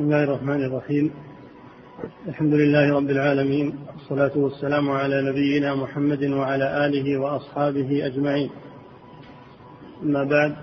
بسم 0.00 0.08
الله 0.08 0.24
الرحمن 0.24 0.64
الرحيم 0.64 1.10
الحمد 2.28 2.54
لله 2.54 2.96
رب 2.96 3.10
العالمين 3.10 3.78
والصلاة 3.92 4.38
والسلام 4.38 4.90
على 4.90 5.22
نبينا 5.22 5.74
محمد 5.74 6.24
وعلى 6.24 6.86
آله 6.86 7.18
وأصحابه 7.18 8.06
أجمعين 8.06 8.50
أما 10.02 10.24
بعد 10.24 10.56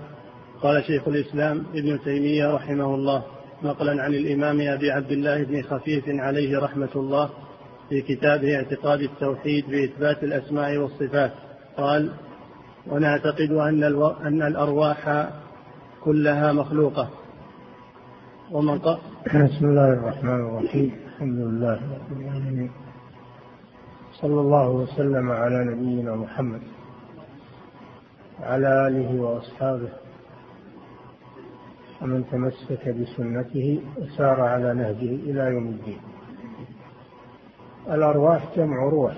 قال 0.62 0.84
شيخ 0.84 1.08
الإسلام 1.08 1.64
ابن 1.74 2.00
تيمية 2.04 2.54
رحمه 2.54 2.94
الله 2.94 3.22
نقلا 3.62 4.02
عن 4.02 4.14
الإمام 4.14 4.60
أبي 4.60 4.90
عبد 4.90 5.12
الله 5.12 5.44
بن 5.44 5.62
خفيف 5.62 6.04
عليه 6.08 6.58
رحمة 6.58 6.92
الله 6.96 7.30
في 7.88 8.00
كتابه 8.02 8.56
اعتقاد 8.56 9.00
التوحيد 9.00 9.64
بإثبات 9.70 10.24
الأسماء 10.24 10.76
والصفات 10.76 11.32
قال 11.76 12.10
ونعتقد 12.86 13.50
أن, 13.50 13.84
أن 14.22 14.42
الأرواح 14.42 15.28
كلها 16.04 16.52
مخلوقة 16.52 17.10
ومن 18.50 18.78
بسم 19.28 19.64
الله 19.64 19.92
الرحمن 19.92 20.40
الرحيم. 20.40 20.92
الحمد 21.06 21.38
لله 21.38 21.74
رب 21.74 22.12
العالمين. 22.20 22.70
صلى 24.12 24.40
الله 24.40 24.68
وسلم 24.68 25.30
على 25.30 25.64
نبينا 25.64 26.16
محمد 26.16 26.60
وعلى 28.40 28.86
آله 28.88 29.20
وأصحابه 29.20 29.88
ومن 32.02 32.24
تمسك 32.30 32.88
بسنته 32.88 33.80
وسار 33.98 34.40
على 34.40 34.74
نهجه 34.74 35.14
إلى 35.28 35.54
يوم 35.54 35.66
الدين. 35.66 36.00
الأرواح 37.90 38.56
جمع 38.56 38.82
روح. 38.82 39.16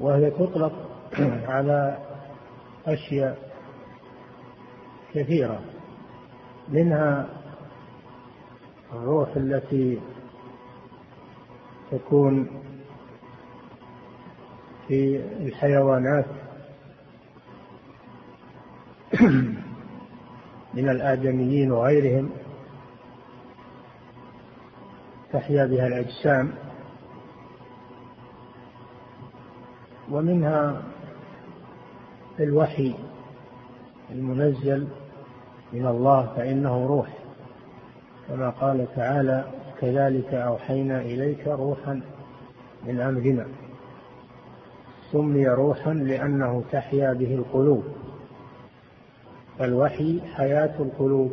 وهي 0.00 0.30
تطلق 0.30 0.72
على 1.48 1.98
أشياء 2.86 3.51
كثيرة 5.14 5.60
منها 6.68 7.28
الروح 8.92 9.36
التي 9.36 10.00
تكون 11.90 12.62
في 14.88 15.16
الحيوانات. 15.16 16.24
من 20.74 20.88
الآدميين 20.88 21.72
وغيرهم. 21.72 22.30
تحيا 25.32 25.66
بها 25.66 25.86
الأجسام. 25.86 26.52
ومنها 30.10 30.82
الوحي 32.40 32.94
المنزل 34.10 34.88
من 35.72 35.86
الله 35.86 36.32
فإنه 36.36 36.86
روح. 36.86 37.08
كما 38.28 38.50
قال 38.50 38.86
تعالى 38.96 39.44
كذلك 39.80 40.34
أوحينا 40.34 41.00
إليك 41.00 41.48
روحا 41.48 42.00
من 42.86 43.00
أمرنا. 43.00 43.46
سمي 45.12 45.48
روحا 45.48 45.92
لأنه 45.92 46.64
تحيا 46.72 47.12
به 47.12 47.34
القلوب. 47.34 47.84
الوحي 49.60 50.20
حياة 50.34 50.82
القلوب. 50.82 51.32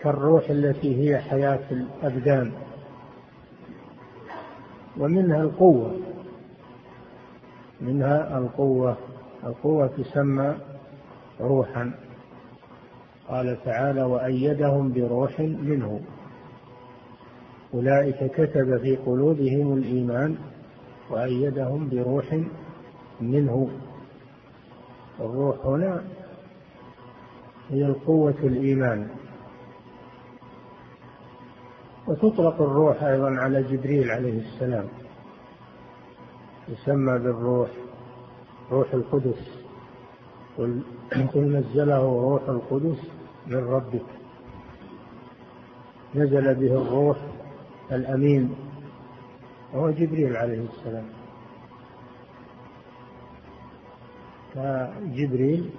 كالروح 0.00 0.50
التي 0.50 1.10
هي 1.10 1.18
حياة 1.18 1.70
الأبدان. 1.70 2.52
ومنها 4.98 5.42
القوة. 5.42 6.11
منها 7.82 8.38
القوة. 8.38 8.96
القوة 9.44 9.86
تسمى 9.86 10.54
روحا. 11.40 11.94
قال 13.28 13.58
تعالى 13.64 14.02
وأيدهم 14.02 14.92
بروح 14.92 15.40
منه. 15.40 16.00
أولئك 17.74 18.32
كتب 18.32 18.78
في 18.78 18.96
قلوبهم 18.96 19.72
الإيمان. 19.72 20.36
وأيدهم 21.10 21.88
بروح 21.88 22.40
منه. 23.20 23.70
الروح 25.20 25.66
هنا 25.66 26.04
هي 27.68 27.86
القوة 27.86 28.38
الإيمان. 28.42 29.08
وتطلق 32.08 32.62
الروح 32.62 33.02
أيضا 33.02 33.30
على 33.30 33.62
جبريل 33.62 34.10
عليه 34.10 34.38
السلام. 34.38 34.88
يسمى 36.68 37.18
بالروح 37.18 37.70
روح 38.70 38.94
القدس. 38.94 39.62
قل, 40.58 40.82
نزله 41.34 41.98
روح 41.98 42.48
القدس 42.48 42.98
من 43.46 43.56
ربك. 43.56 44.06
نزل 46.14 46.54
به 46.54 46.82
الروح 46.82 47.16
الأمين 47.92 48.54
وهو 49.72 49.90
جبريل 49.90 50.36
عليه 50.36 50.64
السلام. 50.64 51.04
فجبريل 54.54 55.70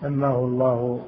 سماه 0.00 0.38
الله 0.38 1.00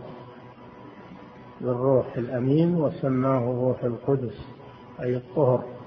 بالروح 1.60 2.16
الأمين 2.16 2.74
وسماه 2.74 3.44
روح 3.44 3.84
القدس 3.84 4.46
أي 5.00 5.16
الطهر. 5.16 5.79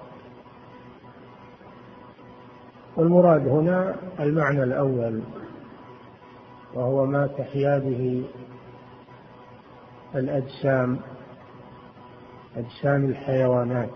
والمراد 2.98 3.48
هنا 3.48 3.96
المعنى 4.20 4.64
الأول 4.64 5.22
وهو 6.74 7.06
ما 7.06 7.28
تحيا 7.28 7.78
به 7.78 8.26
الأجسام 10.16 11.00
أجسام 12.58 13.06
الحيوانات. 13.06 13.90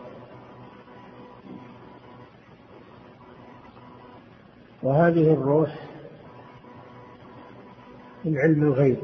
وهذه 4.83 5.33
الروح 5.33 5.75
من 8.25 8.37
علم 8.37 8.63
الغيب 8.63 8.99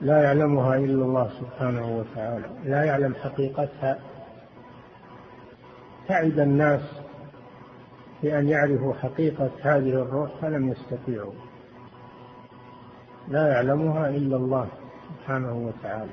لا 0.00 0.22
يعلمها 0.22 0.76
إلا 0.76 1.04
الله 1.04 1.30
سبحانه 1.40 1.98
وتعالى 1.98 2.44
لا 2.64 2.84
يعلم 2.84 3.14
حقيقتها. 3.14 3.98
تعب 6.08 6.38
الناس 6.38 7.05
في 8.20 8.38
أن 8.38 8.48
يعرفوا 8.48 8.94
حقيقة 8.94 9.50
هذه 9.62 9.90
الروح 9.90 10.30
فلم 10.40 10.68
يستطيعوا. 10.68 11.32
لا 13.28 13.48
يعلمها 13.48 14.08
إلا 14.08 14.36
الله 14.36 14.68
سبحانه 15.08 15.52
وتعالى. 15.66 16.10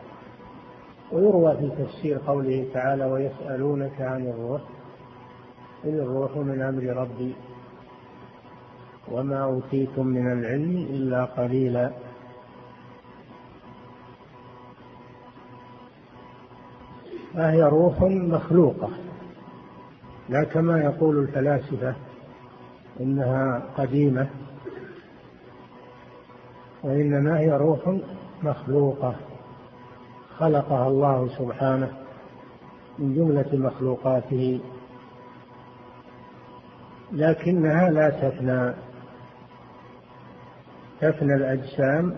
ويروى 1.11 1.57
في 1.57 1.83
تفسير 1.83 2.19
قوله 2.27 2.67
تعالى 2.73 3.05
ويسألونك 3.05 4.01
عن 4.01 4.27
الروح 4.27 4.61
إن 5.85 5.99
الروح 5.99 6.37
من 6.37 6.61
أمر 6.61 6.83
ربي 6.83 7.35
وما 9.11 9.43
أوتيتم 9.43 10.07
من 10.07 10.31
العلم 10.31 10.77
إلا 10.77 11.25
قليلا. 11.25 11.91
فهي 17.33 17.63
روح 17.63 18.01
مخلوقة. 18.01 19.02
لا 20.29 20.43
كما 20.43 20.79
يقول 20.79 21.19
الفلاسفة 21.19 21.95
إنها 22.99 23.63
قديمة 23.77 24.29
وإنما 26.83 27.39
هي 27.39 27.51
روح 27.51 27.99
مخلوقة 28.43 29.15
خلقها 30.37 30.87
الله 30.87 31.29
سبحانه 31.37 31.91
من 32.99 33.15
جملة 33.15 33.67
مخلوقاته. 33.67 34.61
لكنها 37.11 37.89
لا 37.89 38.09
تفنى 38.09 38.73
تفنى 41.01 41.33
الأجسام 41.33 42.15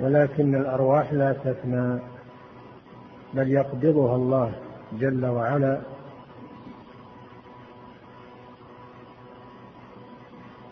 ولكن 0.00 0.54
الأرواح 0.54 1.12
لا 1.12 1.32
تفنى 1.32 1.98
بل 3.34 3.50
يقبضها 3.50 4.16
الله 4.16 4.52
جل 4.92 5.26
وعلا. 5.26 5.95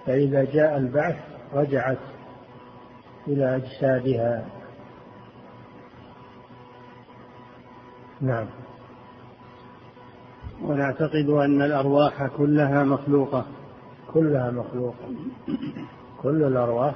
فإذا 0.06 0.44
جاء 0.44 0.76
البعث 0.76 1.16
رجعت 1.54 1.98
إلى 3.28 3.56
أجسادها. 3.56 4.46
نعم. 8.20 8.46
ونعتقد 10.62 11.28
أن 11.28 11.62
الأرواح 11.62 12.26
كلها 12.26 12.84
مخلوقة. 12.84 13.46
كلها 14.12 14.50
مخلوقة. 14.50 15.08
كل 16.22 16.42
الأرواح 16.42 16.94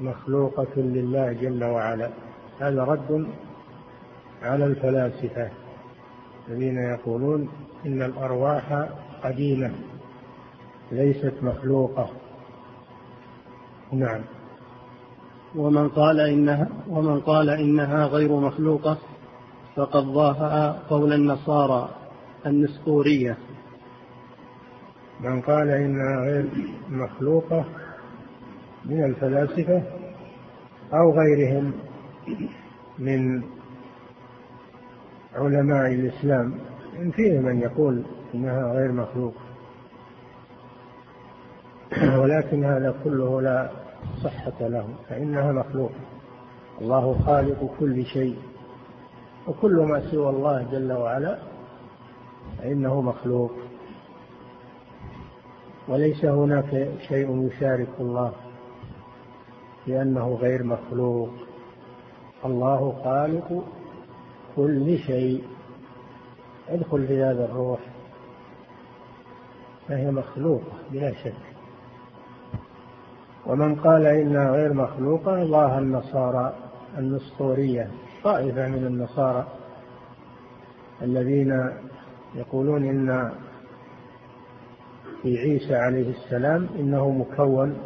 مخلوقة 0.00 0.76
لله 0.76 1.32
جل 1.32 1.64
وعلا. 1.64 2.10
هذا 2.60 2.84
رد 2.84 3.26
على 4.42 4.66
الفلاسفة 4.66 5.50
الذين 6.48 6.78
يقولون 6.78 7.48
إن 7.86 8.02
الأرواح 8.02 8.88
قديمة. 9.22 9.70
ليست 10.92 11.34
مخلوقة. 11.42 12.10
نعم. 13.92 14.20
ومن 15.56 15.88
قال 15.88 16.20
إنها 16.20 16.68
ومن 16.88 17.20
قال 17.20 17.50
إنها 17.50 18.06
غير 18.06 18.32
مخلوقة 18.32 18.98
فقد 19.76 20.02
ضاهأ 20.02 20.82
قول 20.90 21.12
النصارى 21.12 21.88
النسطورية 22.46 23.36
من 25.20 25.40
قال 25.40 25.70
إنها 25.70 26.20
غير 26.20 26.46
مخلوقة 26.90 27.64
من 28.84 29.04
الفلاسفة 29.04 29.82
أو 30.92 31.18
غيرهم 31.18 31.72
من 32.98 33.42
علماء 35.34 35.94
الإسلام 35.94 36.54
إن 36.98 37.10
فيه 37.10 37.38
من 37.38 37.60
يقول 37.60 38.02
إنها 38.34 38.72
غير 38.72 38.92
مخلوقة. 38.92 39.47
ولكن 42.02 42.64
هذا 42.64 42.94
كله 43.04 43.40
لا 43.40 43.70
صحة 44.24 44.68
له 44.68 44.88
فإنها 45.08 45.52
مخلوقة 45.52 46.00
الله 46.80 47.18
خالق 47.26 47.74
كل 47.80 48.04
شيء 48.04 48.38
وكل 49.48 49.76
ما 49.76 50.10
سوى 50.10 50.30
الله 50.30 50.62
جل 50.72 50.92
وعلا 50.92 51.38
فإنه 52.58 53.00
مخلوق. 53.00 53.52
وليس 55.88 56.24
هناك 56.24 56.88
شيء 57.08 57.46
يشارك 57.46 57.88
الله 58.00 58.32
لأنه 59.86 60.34
غير 60.34 60.62
مخلوق. 60.64 61.30
الله 62.44 63.02
خالق 63.04 63.64
كل 64.56 64.98
شيء. 64.98 65.44
ادخل 66.68 67.06
في 67.06 67.22
هذا 67.22 67.44
الروح 67.44 67.80
فهي 69.88 70.10
مخلوقة 70.10 70.72
بلا 70.92 71.12
شك. 71.12 71.47
ومن 73.48 73.74
قال 73.74 74.06
إنها 74.06 74.50
غير 74.50 74.72
مخلوقة 74.72 75.42
الله 75.42 75.78
النصارى 75.78 76.54
النسطورية 76.98 77.90
طائفة 78.24 78.68
من 78.68 78.86
النصارى 78.86 79.46
الذين 81.02 81.70
يقولون 82.34 82.84
إن 82.84 83.32
في 85.22 85.38
عيسى 85.38 85.76
عليه 85.76 86.10
السلام 86.10 86.68
إنه 86.78 87.10
مكون 87.10 87.78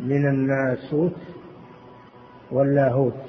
من 0.00 0.26
الناسوت 0.26 1.16
واللاهوت. 2.50 3.22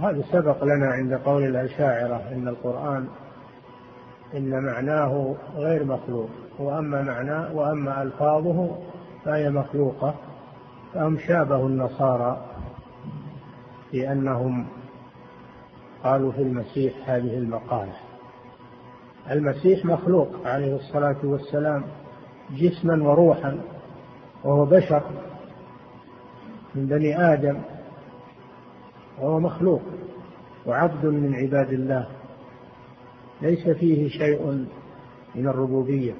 هذا 0.00 0.22
سبق 0.32 0.64
لنا 0.64 0.86
عند 0.86 1.14
قول 1.14 1.44
الأشاعرة 1.44 2.22
إن 2.32 2.48
القرآن 2.48 3.08
إن 4.36 4.64
معناه 4.64 5.34
غير 5.54 5.84
مخلوق. 5.84 6.30
وأما 6.58 7.02
معناه 7.02 7.56
وأما 7.56 8.02
ألفاظه 8.02 8.76
فهي 9.24 9.50
مخلوقة 9.50 10.14
فهم 10.94 11.18
شابهوا 11.18 11.68
النصارى 11.68 12.46
في 13.90 14.12
أنهم 14.12 14.66
قالوا 16.04 16.32
في 16.32 16.42
المسيح 16.42 16.92
هذه 17.06 17.38
المقالة. 17.38 17.92
المسيح 19.30 19.84
مخلوق 19.84 20.28
عليه 20.44 20.76
الصلاة 20.76 21.16
والسلام 21.24 21.84
جسما 22.50 23.04
وروحا 23.04 23.60
وهو 24.44 24.64
بشر 24.64 25.02
من 26.74 26.86
بني 26.86 27.32
آدم 27.32 27.58
وهو 29.20 29.40
مخلوق 29.40 29.82
وعبد 30.66 31.06
من 31.06 31.34
عباد 31.34 31.72
الله. 31.72 32.08
ليس 33.42 33.68
فيه 33.68 34.08
شيء 34.08 34.66
من 35.34 35.48
الربوبية. 35.48 36.14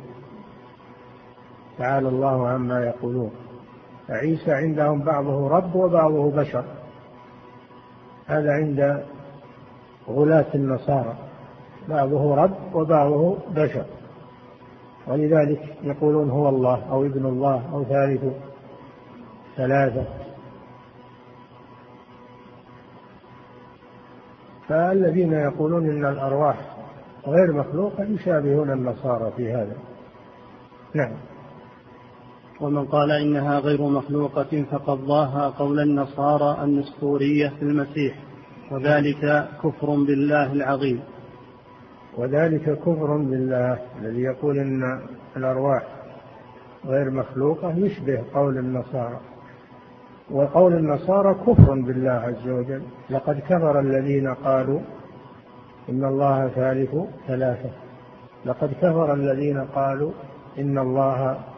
تعالى 1.78 2.08
الله 2.08 2.48
عما 2.48 2.84
يقولون. 2.84 3.30
فعيسى 4.08 4.52
عندهم 4.52 5.02
بعضه 5.02 5.48
رب 5.48 5.74
وبعضه 5.74 6.30
بشر. 6.30 6.64
هذا 8.26 8.52
عند 8.52 9.04
غلاة 10.08 10.46
النصارى. 10.54 11.14
بعضه 11.88 12.34
رب 12.34 12.74
وبعضه 12.74 13.36
بشر. 13.50 13.84
ولذلك 15.06 15.76
يقولون 15.82 16.30
هو 16.30 16.48
الله 16.48 16.90
أو 16.90 17.06
ابن 17.06 17.26
الله 17.26 17.62
أو 17.72 17.84
ثالث 17.84 18.24
ثلاثة. 19.56 20.06
فالذين 24.68 25.32
يقولون 25.32 25.90
إن 25.90 26.04
الأرواح 26.04 26.76
غير 27.26 27.52
مخلوقة 27.52 28.04
يشابهون 28.04 28.70
النصارى 28.70 29.32
في 29.36 29.52
هذا. 29.52 29.76
نعم. 30.94 31.31
ومن 32.62 32.84
قال 32.84 33.10
إنها 33.10 33.58
غير 33.58 33.82
مخلوقة 33.82 34.64
فقد 34.70 34.98
ضاها 34.98 35.48
قول 35.48 35.80
النصارى 35.80 36.64
النسطورية 36.64 37.48
في 37.48 37.62
المسيح 37.62 38.14
وذلك 38.70 39.48
كفر 39.62 39.86
بالله 39.86 40.52
العظيم. 40.52 41.00
وذلك 42.18 42.78
كفر 42.78 43.16
بالله 43.16 43.78
الذي 44.00 44.22
يقول 44.22 44.58
إن 44.58 45.00
الأرواح 45.36 45.82
غير 46.86 47.10
مخلوقة 47.10 47.76
يشبه 47.76 48.22
قول 48.34 48.58
النصارى. 48.58 49.20
وقول 50.30 50.72
النصارى 50.72 51.34
كفر 51.34 51.74
بالله 51.74 52.10
عز 52.10 52.48
وجل. 52.48 52.82
لقد 53.10 53.38
كفر 53.38 53.80
الذين 53.80 54.34
قالوا 54.34 54.80
إن 55.88 56.04
الله 56.04 56.48
ثالث 56.48 56.94
ثلاثة. 57.26 57.70
لقد 58.44 58.72
كفر 58.72 59.14
الذين 59.14 59.60
قالوا 59.60 60.10
إن 60.58 60.78
الله 60.78 61.51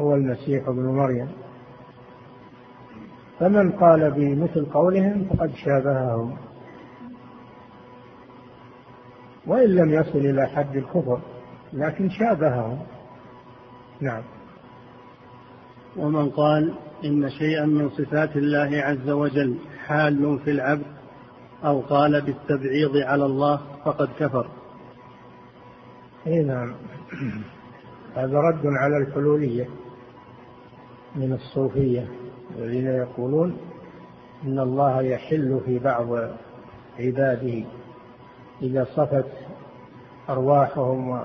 هو 0.00 0.14
المسيح 0.14 0.68
ابن 0.68 0.82
مريم. 0.82 1.28
فمن 3.38 3.72
قال 3.72 4.10
بمثل 4.10 4.64
قولهم 4.64 5.24
فقد 5.24 5.50
شابههم. 5.54 6.36
وإن 9.46 9.68
لم 9.68 9.90
يصل 9.90 10.18
إلى 10.18 10.46
حد 10.46 10.76
الكفر 10.76 11.20
لكن 11.72 12.10
شابههم. 12.10 12.78
نعم. 14.00 14.22
ومن 15.96 16.30
قال 16.30 16.74
إن 17.04 17.30
شيئا 17.30 17.66
من 17.66 17.90
صفات 17.90 18.36
الله 18.36 18.70
عز 18.82 19.10
وجل 19.10 19.58
حال 19.86 20.38
في 20.44 20.50
العبد 20.50 20.86
أو 21.64 21.80
قال 21.80 22.20
بالتبعيض 22.20 22.96
على 22.96 23.24
الله 23.24 23.60
فقد 23.84 24.08
كفر. 24.18 24.46
اي 26.26 26.42
نعم. 26.42 26.74
هذا 28.16 28.38
رد 28.38 28.66
على 28.66 28.96
الحلولية. 28.96 29.68
من 31.14 31.32
الصوفية 31.32 32.08
الذين 32.58 32.86
يقولون 32.86 33.56
إن 34.44 34.58
الله 34.58 35.02
يحل 35.02 35.60
في 35.66 35.78
بعض 35.78 36.06
عباده 36.98 37.64
إذا 38.62 38.84
صفت 38.84 39.26
أرواحهم 40.28 41.20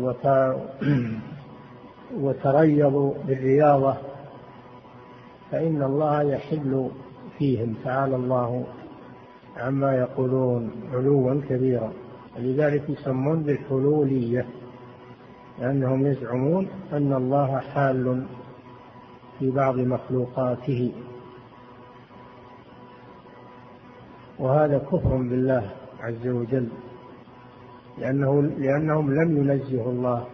وتريضوا 2.20 3.14
بالرياضة 3.24 3.96
فإن 5.50 5.82
الله 5.82 6.22
يحل 6.22 6.90
فيهم 7.38 7.74
تعالى 7.84 8.16
الله 8.16 8.64
عما 9.56 9.94
يقولون 9.94 10.70
علوا 10.92 11.40
كبيرا. 11.48 11.92
لذلك 12.38 12.90
يسمون 12.90 13.42
بالحلولية. 13.42 14.46
لأنهم 15.58 16.06
يزعمون 16.06 16.68
أن 16.92 17.12
الله 17.12 17.58
حال 17.58 18.26
في 19.38 19.50
بعض 19.50 19.78
مخلوقاته. 19.78 20.92
وهذا 24.38 24.78
كفر 24.78 25.16
بالله 25.16 25.70
عز 26.00 26.26
وجل. 26.26 26.68
لأنه 27.98 28.42
لأنهم 28.42 29.14
لم 29.14 29.36
ينزهوا 29.36 29.92
الله. 29.92 30.26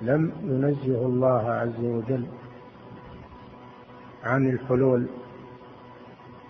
لم 0.00 0.32
ينزهوا 0.42 1.06
الله 1.06 1.50
عز 1.50 1.84
وجل 1.84 2.26
عن 4.24 4.50
الحلول 4.50 5.06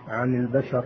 عن 0.07 0.35
البشر. 0.35 0.85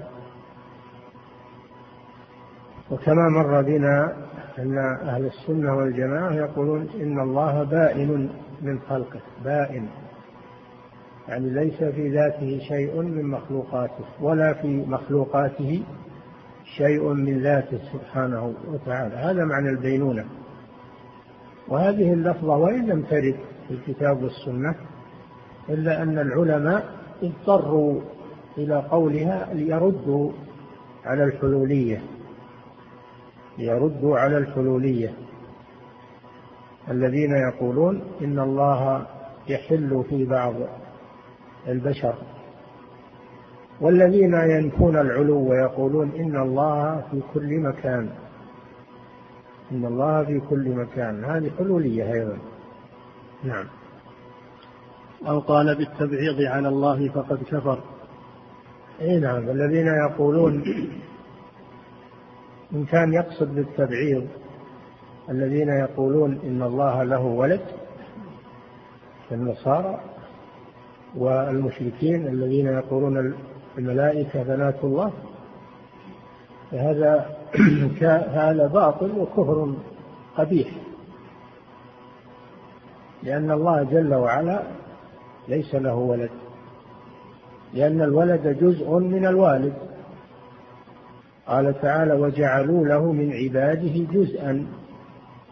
وكما 2.91 3.29
مر 3.29 3.61
بنا 3.61 4.27
أن 4.59 4.77
أهل 4.77 5.25
السنة 5.25 5.75
والجماعة 5.75 6.33
يقولون 6.33 6.89
إن 7.01 7.19
الله 7.19 7.63
بائن 7.63 8.29
من 8.61 8.79
خلقه 8.79 9.21
بائن. 9.45 9.87
يعني 11.27 11.49
ليس 11.49 11.83
في 11.83 12.09
ذاته 12.09 12.59
شيء 12.67 13.01
من 13.01 13.25
مخلوقاته 13.25 14.05
ولا 14.21 14.53
في 14.53 14.67
مخلوقاته 14.67 15.83
شيء 16.77 17.13
من 17.13 17.39
ذاته 17.39 17.79
سبحانه 17.93 18.53
وتعالى. 18.67 19.15
هذا 19.15 19.45
معنى 19.45 19.69
البينونة. 19.69 20.25
وهذه 21.67 22.13
اللفظة 22.13 22.57
وإن 22.57 22.85
لم 22.85 23.01
ترد 23.01 23.35
في 23.67 23.73
الكتاب 23.73 24.23
والسنة 24.23 24.75
إلا 25.69 26.03
أن 26.03 26.19
العلماء 26.19 26.85
اضطروا 27.23 28.01
إلى 28.57 28.75
قولها 28.75 29.53
ليردوا 29.53 30.31
على 31.05 31.23
الحلولية. 31.23 32.16
ليردوا 33.57 34.17
على 34.17 34.37
الحلولية. 34.37 35.13
الذين 36.91 37.31
يقولون 37.31 38.01
إن 38.21 38.39
الله 38.39 39.07
يحل 39.47 40.03
في 40.09 40.25
بعض 40.25 40.53
البشر. 41.67 42.15
والذين 43.81 44.33
ينفون 44.33 44.97
العلو 44.97 45.49
ويقولون 45.49 46.11
إن 46.11 46.41
الله 46.41 47.03
في 47.11 47.21
كل 47.33 47.59
مكان. 47.59 48.09
إن 49.71 49.85
الله 49.85 50.23
في 50.23 50.39
كل 50.39 50.69
مكان. 50.69 51.25
هذه 51.25 51.51
حلولية 51.57 52.13
أيضا. 52.13 52.37
نعم. 53.43 53.65
أو 55.27 55.39
قال 55.39 55.75
بالتبعيض 55.75 56.41
على 56.41 56.67
الله 56.67 57.09
فقد 57.09 57.43
كفر. 57.43 57.79
اي 59.01 59.19
نعم. 59.19 59.49
الذين 59.49 59.87
يقولون 59.87 60.63
إن 62.73 62.85
كان 62.85 63.13
يقصد 63.13 63.55
بالتبعيض 63.55 64.27
الذين 65.29 65.69
يقولون 65.69 66.39
إن 66.43 66.63
الله 66.63 67.03
له 67.03 67.21
ولد 67.21 67.61
كالنصارى 69.29 69.99
والمشركين 71.15 72.27
الذين 72.27 72.67
يقولون 72.67 73.35
الملائكة 73.77 74.43
بنات 74.43 74.83
الله 74.83 75.13
فهذا 76.71 77.37
هذا 78.33 78.67
باطل 78.67 79.11
وكفر 79.19 79.73
قبيح. 80.37 80.67
لأن 83.23 83.51
الله 83.51 83.83
جل 83.83 84.13
وعلا 84.13 84.63
ليس 85.47 85.75
له 85.75 85.95
ولد 85.95 86.29
لأن 87.73 88.01
الولد 88.01 88.47
جزء 88.47 88.89
من 88.99 89.25
الوالد. 89.25 89.86
قال 91.47 91.81
تعالى 91.81 92.13
وجعلوا 92.13 92.87
له 92.87 93.11
من 93.11 93.31
عباده 93.33 94.05
جزءا 94.13 94.67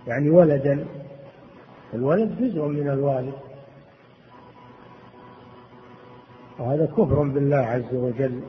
يعني 0.08 0.30
ولدا. 0.30 0.86
الولد 1.94 2.42
جزء 2.42 2.66
من 2.66 2.90
الوالد. 2.90 3.34
وهذا 6.60 6.86
كفر 6.86 7.24
بالله 7.24 7.58
عز 7.58 7.94
وجل. 7.94 8.42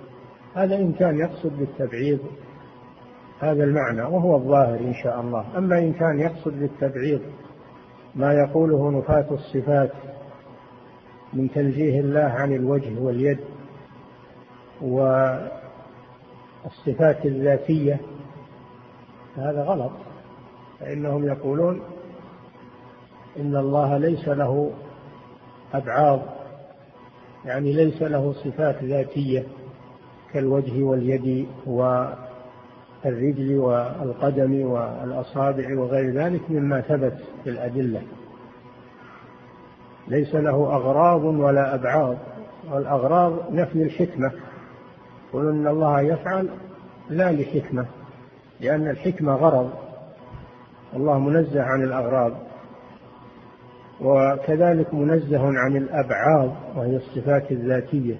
هذا 0.54 0.76
إن 0.76 0.92
كان 0.92 1.18
يقصد 1.18 1.58
بالتبعيض 1.58 2.18
هذا 3.40 3.64
المعنى 3.64 4.02
وهو 4.02 4.36
الظاهر 4.36 4.78
إن 4.78 4.94
شاء 4.94 5.20
الله. 5.20 5.58
أما 5.58 5.78
إن 5.78 5.92
كان 5.92 6.20
يقصد 6.20 6.60
بالتبعيض 6.60 7.20
ما 8.14 8.32
يقوله 8.32 8.90
نفاة 8.90 9.26
الصفات 9.30 9.92
من 11.32 11.50
تنزيه 11.50 12.00
الله 12.00 12.20
عن 12.20 12.52
الوجه 12.52 13.00
واليد 13.00 13.38
والصفات 16.66 17.26
الذاتية 17.26 18.00
هذا 19.36 19.62
غلط. 19.62 19.92
فإنهم 20.80 21.26
يقولون 21.26 21.80
إن 23.40 23.56
الله 23.56 23.96
ليس 23.98 24.28
له 24.28 24.70
أبعاض 25.74 26.20
يعني 27.44 27.72
ليس 27.72 28.02
له 28.02 28.32
صفات 28.32 28.84
ذاتية 28.84 29.44
كالوجه 30.32 30.82
واليد 30.82 31.46
والرجل 31.66 33.58
والقدم 33.58 34.66
والأصابع 34.66 35.78
وغير 35.78 36.10
ذلك 36.10 36.50
مما 36.50 36.80
ثبت 36.80 37.18
في 37.44 37.50
الأدلة. 37.50 38.02
ليس 40.08 40.34
له 40.34 40.76
أغراض 40.76 41.24
ولا 41.24 41.74
أبعاض 41.74 42.16
والأغراض 42.70 43.54
نفي 43.54 43.82
الحكمة. 43.82 44.32
يقول 45.36 45.50
إن 45.50 45.66
الله 45.66 46.00
يفعل 46.00 46.48
لا 47.10 47.32
لحكمة 47.32 47.86
لأن 48.60 48.90
الحكمة 48.90 49.34
غرض 49.34 49.70
الله 50.94 51.18
منزه 51.18 51.62
عن 51.62 51.82
الأغراض 51.82 52.32
وكذلك 54.00 54.94
منزه 54.94 55.58
عن 55.58 55.76
الأبعاض 55.76 56.50
وهي 56.76 56.96
الصفات 56.96 57.52
الذاتية 57.52 58.16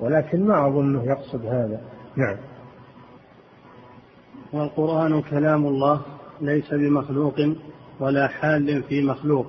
ولكن 0.00 0.46
ما 0.46 0.66
أظنه 0.66 1.04
يقصد 1.04 1.46
هذا. 1.46 1.80
نعم. 2.16 2.36
والقرآن 4.52 5.22
كلام 5.22 5.66
الله 5.66 6.02
ليس 6.40 6.74
بمخلوق 6.74 7.34
ولا 8.00 8.28
حال 8.28 8.82
في 8.82 9.02
مخلوق. 9.06 9.46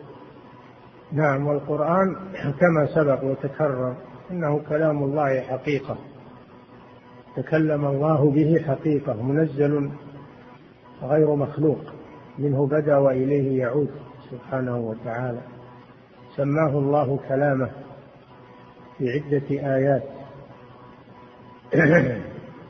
نعم 1.12 1.48
والقرآن 1.48 2.16
كما 2.60 2.86
سبق 2.96 3.24
وتكرر 3.24 3.96
إنه 4.32 4.60
كلام 4.70 5.04
الله 5.04 5.42
حقيقة. 5.42 5.98
تكلم 7.36 7.86
الله 7.86 8.32
به 8.32 8.64
حقيقة 8.68 9.22
منزل 9.24 9.90
غير 11.04 11.36
مخلوق 11.36 11.80
منه 12.40 12.68
بدا 12.68 12.98
وإليه 12.98 13.60
يعود 13.60 13.90
سبحانه 14.32 14.78
وتعالى. 14.78 15.42
سماه 16.36 16.70
الله 16.70 17.20
كلامه 17.30 17.70
في 18.98 19.10
عدة 19.12 19.76
آيات. 19.76 20.04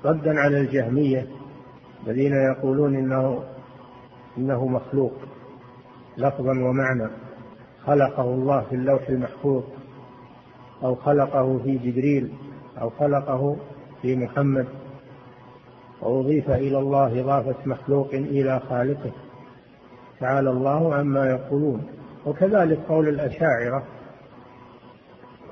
ردا 0.06 0.40
على 0.40 0.62
الجهمية 0.62 1.28
الذين 2.08 2.34
يقولون 2.34 2.96
إنه 2.96 3.44
إنه 4.38 4.68
مخلوق 4.68 5.14
لفظا 6.18 6.52
ومعنى. 6.52 7.10
خلقه 7.86 8.24
الله 8.24 8.62
في 8.62 8.76
اللوح 8.76 9.10
المحفوظ 9.10 9.64
أو 10.84 10.96
خلقه 10.96 11.58
في 11.64 11.78
جبريل 11.78 12.34
أو 12.82 12.90
خلقه 12.90 13.58
في 14.02 14.16
محمد 14.16 14.68
وأضيف 16.02 16.50
إلى 16.50 16.80
الله 16.80 17.22
إضافة 17.22 17.56
مخلوق 17.66 18.10
إلى 18.14 18.60
خالقه. 18.60 19.12
تعالى 20.20 20.50
الله 20.50 20.96
عما 20.96 21.30
يقولون 21.30 21.88
وكذلك 22.26 22.80
قول 22.90 23.08
الأشاعرة 23.08 23.84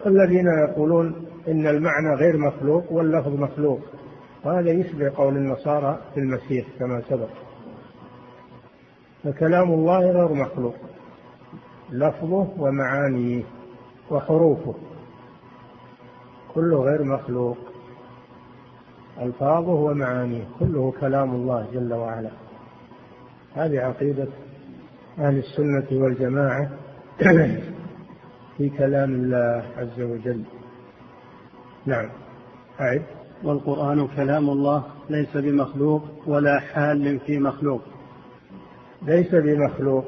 الذين 0.05 0.47
يقولون 0.47 1.25
إن 1.47 1.67
المعنى 1.67 2.13
غير 2.15 2.37
مخلوق 2.37 2.91
واللفظ 2.91 3.39
مخلوق 3.39 3.79
وهذا 4.45 4.71
يشبه 4.71 5.11
قول 5.15 5.37
النصارى 5.37 5.99
في 6.13 6.19
المسيح 6.19 6.65
كما 6.79 7.01
سبق. 7.09 7.29
فكلام 9.23 9.71
الله 9.71 9.99
غير 9.99 10.33
مخلوق 10.33 10.75
لفظه 11.91 12.47
ومعانيه 12.57 13.43
وحروفه 14.11 14.73
كله 16.53 16.81
غير 16.81 17.03
مخلوق. 17.03 17.57
ألفاظه 19.21 19.71
ومعانيه 19.71 20.43
كله 20.59 20.93
كلام 20.99 21.35
الله 21.35 21.67
جل 21.73 21.93
وعلا. 21.93 22.29
هذه 23.55 23.79
عقيدة 23.79 24.27
أهل 25.19 25.37
السنة 25.37 26.03
والجماعة 26.03 26.69
في 28.57 28.69
كلام 28.69 29.13
الله 29.13 29.63
عز 29.77 30.01
وجل. 30.01 30.43
نعم. 31.85 32.09
أعد. 32.81 33.01
والقرآن 33.43 34.07
كلام 34.07 34.49
الله 34.49 34.83
ليس 35.09 35.37
بمخلوق 35.37 36.03
ولا 36.27 36.59
حال 36.59 37.19
في 37.19 37.39
مخلوق. 37.39 37.81
ليس 39.01 39.35
بمخلوق 39.35 40.05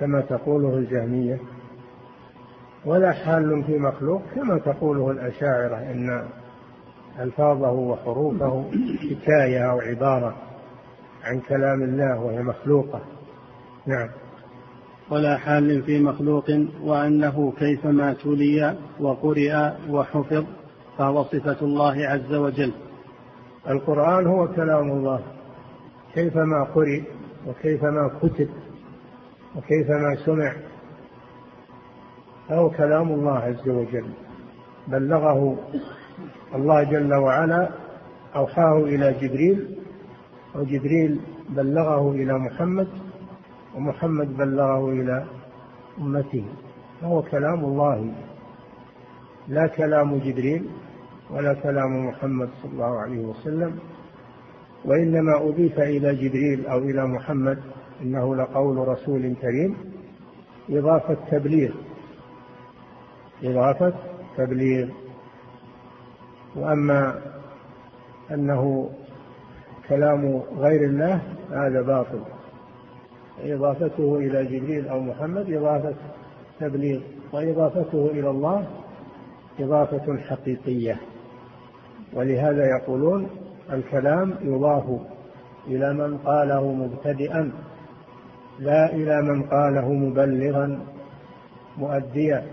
كما 0.00 0.20
تقوله 0.20 0.78
الجهمية 0.78 1.40
ولا 2.84 3.12
حال 3.12 3.64
في 3.64 3.78
مخلوق 3.78 4.22
كما 4.34 4.58
تقوله 4.58 5.10
الأشاعرة 5.10 5.76
إن 5.76 6.28
ألفاظه 7.20 7.72
وحروفه 7.72 8.64
حكاية 9.10 9.70
أو 9.70 9.80
عبارة 9.80 10.36
عن 11.24 11.40
كلام 11.40 11.82
الله 11.82 12.20
وهي 12.20 12.42
مخلوقة. 12.42 13.00
نعم. 13.86 14.08
ولا 15.10 15.38
حال 15.38 15.82
في 15.82 16.02
مخلوق 16.02 16.44
وأنه 16.82 17.52
كيفما 17.58 18.12
تلي 18.12 18.76
وقرئ 19.00 19.70
وحفظ 19.90 20.44
فهو 20.98 21.24
صفة 21.24 21.56
الله 21.62 22.06
عز 22.06 22.34
وجل. 22.34 22.72
القرآن 23.68 24.26
هو 24.26 24.48
كلام 24.48 24.90
الله. 24.90 25.20
كيفما 26.14 26.64
قرئ 26.74 27.02
وكيفما 27.46 28.10
كتب 28.22 28.48
وكيفما 29.56 30.16
سمع 30.26 30.54
فهو 32.48 32.70
كلام 32.70 33.12
الله 33.12 33.38
عز 33.38 33.68
وجل. 33.68 34.06
بلغه 34.88 35.56
الله 36.54 36.82
جل 36.82 37.14
وعلا 37.14 37.68
أوحاه 38.36 38.78
إلى 38.78 39.14
جبريل 39.20 39.78
وجبريل 40.54 41.20
بلغه 41.48 42.10
إلى 42.10 42.38
محمد 42.38 42.88
ومحمد 43.74 44.36
بلغه 44.36 44.90
إلى 44.90 45.24
أمته. 45.98 46.44
فهو 47.00 47.22
كلام 47.22 47.64
الله. 47.64 48.12
لا 49.48 49.66
كلام 49.66 50.16
جبريل 50.18 50.68
ولا 51.30 51.54
كلام 51.54 52.06
محمد 52.06 52.48
صلى 52.62 52.72
الله 52.72 53.00
عليه 53.00 53.18
وسلم 53.18 53.78
وإنما 54.84 55.48
أضيف 55.48 55.80
إلى 55.80 56.14
جبريل 56.14 56.66
أو 56.66 56.78
إلى 56.78 57.06
محمد 57.06 57.58
إنه 58.02 58.36
لقول 58.36 58.88
رسول 58.88 59.34
كريم 59.42 59.76
إضافة 60.70 61.16
تبليغ. 61.30 61.72
إضافة 63.42 63.92
تبليغ. 64.36 64.88
وأما 66.56 67.20
أنه 68.30 68.90
كلام 69.88 70.42
غير 70.56 70.84
الله 70.84 71.20
هذا 71.50 71.82
باطل. 71.82 72.20
إضافته 73.42 74.16
إلى 74.16 74.44
جبريل 74.44 74.88
أو 74.88 75.00
محمد 75.00 75.52
إضافة 75.52 75.94
تبليغ 76.60 77.00
وإضافته 77.32 78.10
إلى 78.12 78.30
الله 78.30 78.66
إضافة 79.60 80.18
حقيقية. 80.18 81.00
ولهذا 82.12 82.66
يقولون 82.66 83.30
الكلام 83.72 84.34
يضاف 84.42 84.84
إلى 85.66 85.94
من 85.94 86.18
قاله 86.18 86.72
مبتدئا 86.72 87.52
لا 88.58 88.92
إلى 88.92 89.22
من 89.22 89.42
قاله 89.42 89.92
مبلغا 89.92 90.80
مؤديا. 91.78 92.46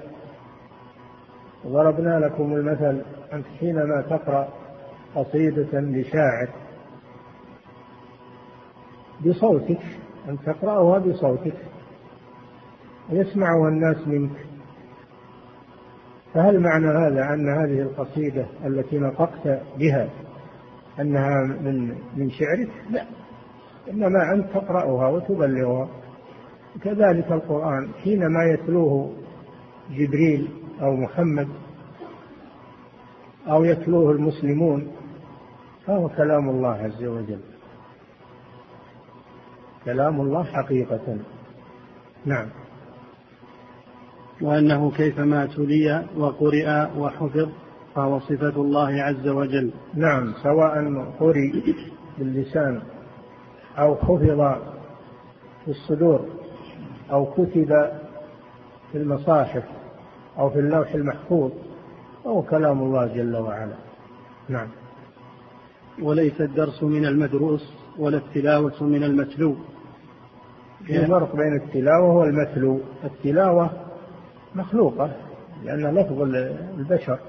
ضربنا 1.68 2.20
لكم 2.20 2.54
المثل 2.54 3.02
أنت 3.34 3.46
حينما 3.60 4.02
تقرأ 4.02 4.48
قصيدة 5.16 5.80
لشاعر 5.80 6.50
بصوتك 9.26 9.82
أن 10.30 10.38
تقرأها 10.46 11.00
بصوتك 11.00 11.54
يسمعها 13.10 13.68
الناس 13.68 14.08
منك 14.08 14.46
فهل 16.34 16.60
معنى 16.60 16.88
هذا 16.88 17.34
أن 17.34 17.50
هذه 17.50 17.82
القصيدة 17.82 18.46
التي 18.66 19.00
نطقت 19.00 19.62
بها 19.78 20.10
أنها 21.00 21.44
من 21.62 21.96
من 22.18 22.30
شعرك؟ 22.30 22.70
لا 22.90 23.06
إنما 23.90 24.34
أنت 24.34 24.46
تقرأها 24.54 25.08
وتبلغها 25.08 25.90
كذلك 26.84 27.32
القرآن 27.32 27.90
حينما 28.04 28.44
يتلوه 28.54 29.14
جبريل 29.92 30.50
أو 30.82 30.96
محمد 30.96 31.48
أو 33.48 33.64
يتلوه 33.64 34.12
المسلمون 34.12 34.92
فهو 35.86 36.10
كلام 36.10 36.50
الله 36.50 36.70
عز 36.70 37.04
وجل. 37.04 37.40
كلام 39.86 40.22
الله 40.22 40.44
حقيقة. 40.44 41.18
نعم. 42.26 42.50
وأنه 44.42 44.92
كيفما 44.92 45.46
تلي 45.46 46.06
وقرئ 46.18 46.88
وحفظ 46.98 47.50
فهو 47.96 48.20
صفة 48.20 48.62
الله 48.62 49.04
عز 49.04 49.28
وجل. 49.28 49.72
نعم 49.94 50.34
سواء 50.44 51.06
قرئ 51.20 51.52
باللسان 52.18 52.82
أو 53.78 53.96
حفظ 53.96 54.62
في 55.66 55.72
الصدور 55.72 56.26
أو 57.12 57.26
كتب 57.26 57.92
في 58.92 58.98
المصاحف 58.98 59.64
أو 60.40 60.50
في 60.50 60.60
اللوح 60.60 60.94
المحفوظ. 60.94 61.52
فهو 62.24 62.42
كلام 62.42 62.82
الله 62.82 63.08
جل 63.08 63.36
وعلا. 63.36 63.76
نعم. 64.50 64.68
وليس 66.02 66.42
الدرس 66.42 66.84
من 66.84 67.06
المدروس 67.06 67.74
ولا 68.00 68.18
التلاوة 68.18 68.84
من 68.84 69.04
المتلو. 69.04 69.56
في 70.86 71.06
فرق 71.08 71.36
بين 71.36 71.56
التلاوة 71.56 72.14
والمتلو. 72.16 72.80
التلاوة 73.04 73.70
مخلوقة 74.56 75.12
لأن 75.64 75.96
لفظ 75.96 76.22
البشر. 76.80 77.20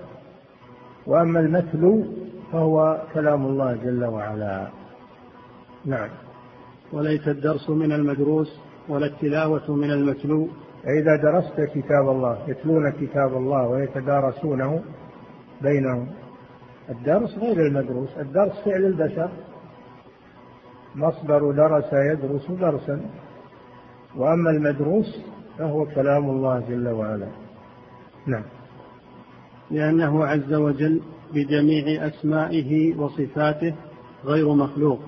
وأما 1.06 1.40
المتلو 1.40 2.04
فهو 2.52 3.02
كلام 3.14 3.46
الله 3.46 3.76
جل 3.76 4.04
وعلا. 4.04 4.68
نعم. 5.84 6.08
وليس 6.92 7.28
الدرس 7.28 7.70
من 7.70 7.92
المدروس 7.92 8.60
ولا 8.88 9.06
التلاوة 9.06 9.70
من 9.76 9.90
المتلو. 9.90 10.48
فإذا 10.82 11.16
درست 11.16 11.60
كتاب 11.74 12.08
الله 12.08 12.38
يتلون 12.48 12.90
كتاب 12.90 13.36
الله 13.36 13.68
ويتدارسونه 13.68 14.82
بينهم. 15.62 16.06
الدرس 16.90 17.38
غير 17.38 17.66
المدروس 17.66 18.18
الدرس 18.18 18.52
فعل 18.64 18.84
البشر. 18.84 19.30
مصدر 20.94 21.50
درس 21.50 21.92
يدرس 21.92 22.50
درسا. 22.50 23.00
وأما 24.16 24.50
المدروس 24.50 25.24
فهو 25.58 25.86
كلام 25.86 26.30
الله 26.30 26.60
جل 26.68 26.88
وعلا. 26.88 27.28
نعم. 28.26 28.44
لأنه 29.70 30.24
عز 30.24 30.54
وجل 30.54 31.00
بجميع 31.34 32.06
أسمائه 32.06 32.96
وصفاته 32.96 33.74
غير 34.24 34.54
مخلوق. 34.54 35.00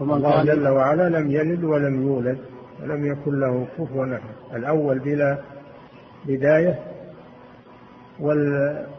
الله 0.00 0.44
جل 0.44 0.68
وعلا 0.68 1.08
لم 1.08 1.30
يلد 1.30 1.64
ولم 1.64 2.02
يولد. 2.02 2.51
ولم 2.82 3.06
يكن 3.06 3.40
له 3.40 3.66
كفوا 3.78 4.04
أحد. 4.04 4.56
الأول 4.56 4.98
بلا 4.98 5.38
بداية 6.26 6.78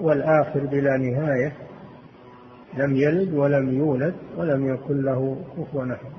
والآخر 0.02 0.60
بلا 0.66 0.98
نهاية. 0.98 1.54
لم 2.78 2.96
يلد 2.96 3.34
ولم 3.34 3.70
يولد 3.70 4.14
ولم 4.38 4.74
يكن 4.74 5.02
له 5.02 5.38
كفوا 5.58 5.84
أحد. 5.84 6.12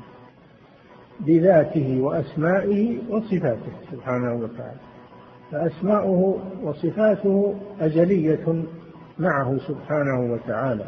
بذاته 1.20 2.00
وأسمائه 2.00 2.98
وصفاته 3.10 3.72
سبحانه 3.92 4.34
وتعالى. 4.34 4.80
فأسماؤه 5.50 6.42
وصفاته 6.62 7.54
ازليه 7.80 8.64
معه 9.18 9.58
سبحانه 9.58 10.32
وتعالى. 10.32 10.84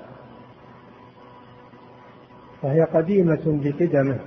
فهي 2.63 2.83
قديمة 2.83 3.43
بقدمه. 3.47 4.19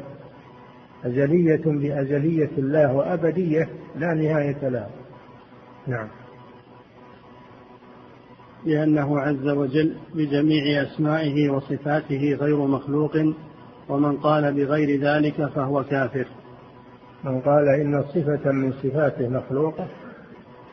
أزلية 1.05 1.61
بأزلية 1.65 2.49
الله 2.57 2.93
وأبدية 2.93 3.69
لا 3.95 4.13
نهاية 4.13 4.69
لها. 4.69 4.89
نعم. 5.87 6.07
لأنه 8.65 9.19
عز 9.19 9.47
وجل 9.47 9.95
بجميع 10.15 10.83
أسمائه 10.83 11.49
وصفاته 11.49 12.37
غير 12.41 12.57
مخلوق 12.57 13.17
ومن 13.89 14.17
قال 14.17 14.53
بغير 14.53 15.01
ذلك 15.01 15.45
فهو 15.45 15.83
كافر. 15.83 16.27
من 17.23 17.41
قال 17.41 17.67
إن 17.67 18.03
صفة 18.03 18.51
من 18.51 18.71
صفاته 18.71 19.29
مخلوقة 19.29 19.87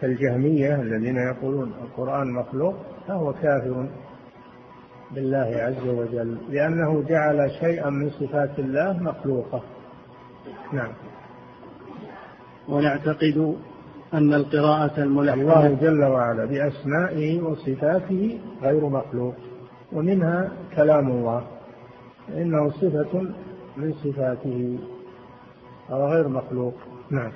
كالجهمية 0.00 0.82
الذين 0.82 1.16
يقولون 1.16 1.72
القرآن 1.82 2.32
مخلوق 2.32 2.74
فهو 3.08 3.32
كافر 3.32 3.88
بالله 5.14 5.56
عز 5.56 5.88
وجل 5.88 6.38
لأنه 6.48 7.02
جعل 7.08 7.50
شيئا 7.60 7.90
من 7.90 8.10
صفات 8.10 8.58
الله 8.58 9.02
مخلوقة. 9.02 9.62
نعم. 10.72 10.92
ونعتقد 12.68 13.56
أن 14.14 14.34
القراءة 14.34 15.02
الملحنة 15.02 15.42
الله 15.42 15.78
جل 15.80 16.04
وعلا 16.04 16.44
بأسمائه 16.44 17.42
وصفاته 17.42 18.40
غير 18.62 18.88
مخلوق 18.88 19.34
ومنها 19.92 20.52
كلام 20.76 21.10
الله 21.10 21.46
إنه 22.28 22.70
صفة 22.70 23.22
من 23.76 23.94
صفاته 24.04 24.78
أو 25.90 26.06
غير 26.06 26.28
مخلوق. 26.28 26.74
نعم. 27.10 27.32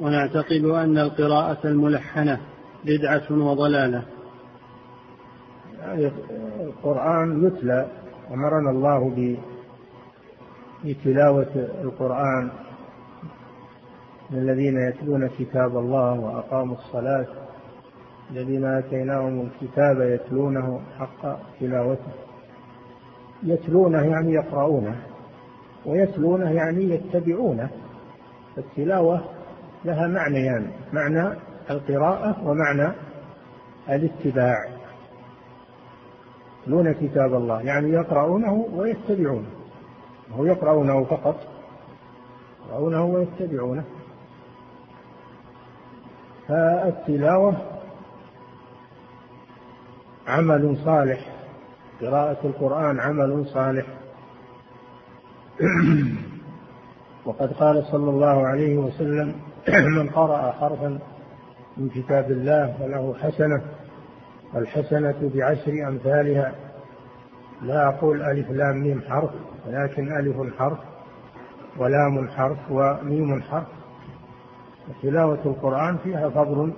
ونعتقد 0.00 0.64
أن 0.64 0.98
القراءة 0.98 1.58
الملحنة 1.64 2.40
بدعة 2.84 3.26
وضلالة. 3.30 4.02
يعني 5.78 6.12
القرآن 6.60 7.46
يتلى 7.46 7.86
أمرنا 8.30 8.70
الله 8.70 9.10
في 10.82 10.94
تلاوة 10.94 11.68
القرآن 11.82 12.50
الذين 14.32 14.80
يتلون 14.88 15.28
كتاب 15.38 15.76
الله 15.76 16.20
وأقاموا 16.20 16.76
الصلاة 16.76 17.26
الذين 18.30 18.64
آتيناهم 18.64 19.40
الكتاب 19.40 20.00
يتلونه 20.00 20.80
حق 20.98 21.38
تلاوته. 21.60 22.12
يتلونه 23.42 24.02
يعني 24.02 24.32
يقرؤونه 24.32 24.96
ويتلونه 25.86 26.50
يعني 26.50 26.84
يتبعونه. 26.90 27.68
التلاوة 28.58 29.24
لها 29.84 30.06
معنيان 30.06 30.44
يعني 30.44 30.66
معنى 30.92 31.38
القراءة 31.70 32.48
ومعنى 32.48 32.92
الاتباع. 33.88 34.68
يتلون 36.62 36.92
كتاب 36.92 37.34
الله 37.34 37.62
يعني 37.62 37.90
يقرؤونه 37.90 38.68
ويتبعونه. 38.74 39.57
هو 40.36 40.44
يقرؤونه 40.44 41.04
فقط 41.04 41.36
يقرؤونه 42.68 43.04
ويتبعونه. 43.04 43.84
فالتلاوة 46.48 47.56
عمل 50.26 50.76
صالح 50.84 51.20
قراءة 52.00 52.46
القرآن 52.46 53.00
عمل 53.00 53.46
صالح. 53.46 53.86
وقد 57.26 57.52
قال 57.52 57.84
صلى 57.84 58.10
الله 58.10 58.46
عليه 58.46 58.76
وسلم 58.76 59.34
من 59.98 60.10
قرأ 60.10 60.52
حرفا 60.52 60.98
من 61.76 61.88
كتاب 61.88 62.30
الله 62.30 62.76
فله 62.78 63.14
حسنة 63.22 63.62
الحسنة 64.56 65.30
بعشر 65.34 65.88
أمثالها. 65.88 66.67
لا 67.62 67.88
أقول 67.88 68.22
ألف 68.22 68.50
لام 68.50 68.82
ميم 68.82 69.02
حرف 69.08 69.30
ولكن 69.66 70.16
ألف 70.16 70.58
حرف 70.58 70.78
ولام 71.78 72.28
حرف 72.28 72.58
وميم 72.70 73.42
حرف. 73.42 73.66
تلاوة 75.02 75.38
القرآن 75.46 75.96
فيها 75.96 76.28
فضل 76.28 76.72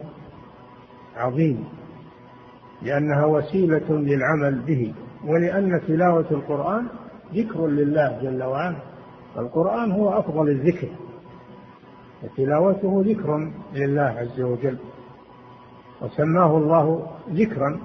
عظيم 1.17 1.65
لأنها 2.83 3.25
وسيلة 3.25 3.91
للعمل 3.91 4.61
به 4.61 4.95
ولأن 5.27 5.81
تلاوة 5.87 6.27
القرآن 6.31 6.87
ذكر 7.35 7.67
لله 7.67 8.19
جل 8.23 8.43
وعلا. 8.43 8.77
القرآن 9.39 9.93
هو 9.93 10.19
أفضل 10.19 10.49
الذكر 10.49 10.89
وتلاوته 12.23 13.03
ذكر 13.07 13.51
لله 13.75 14.03
عز 14.03 14.41
وجل. 14.41 14.79
وسماه 16.03 16.57
الله 16.57 17.07
ذكرا. 17.31 17.81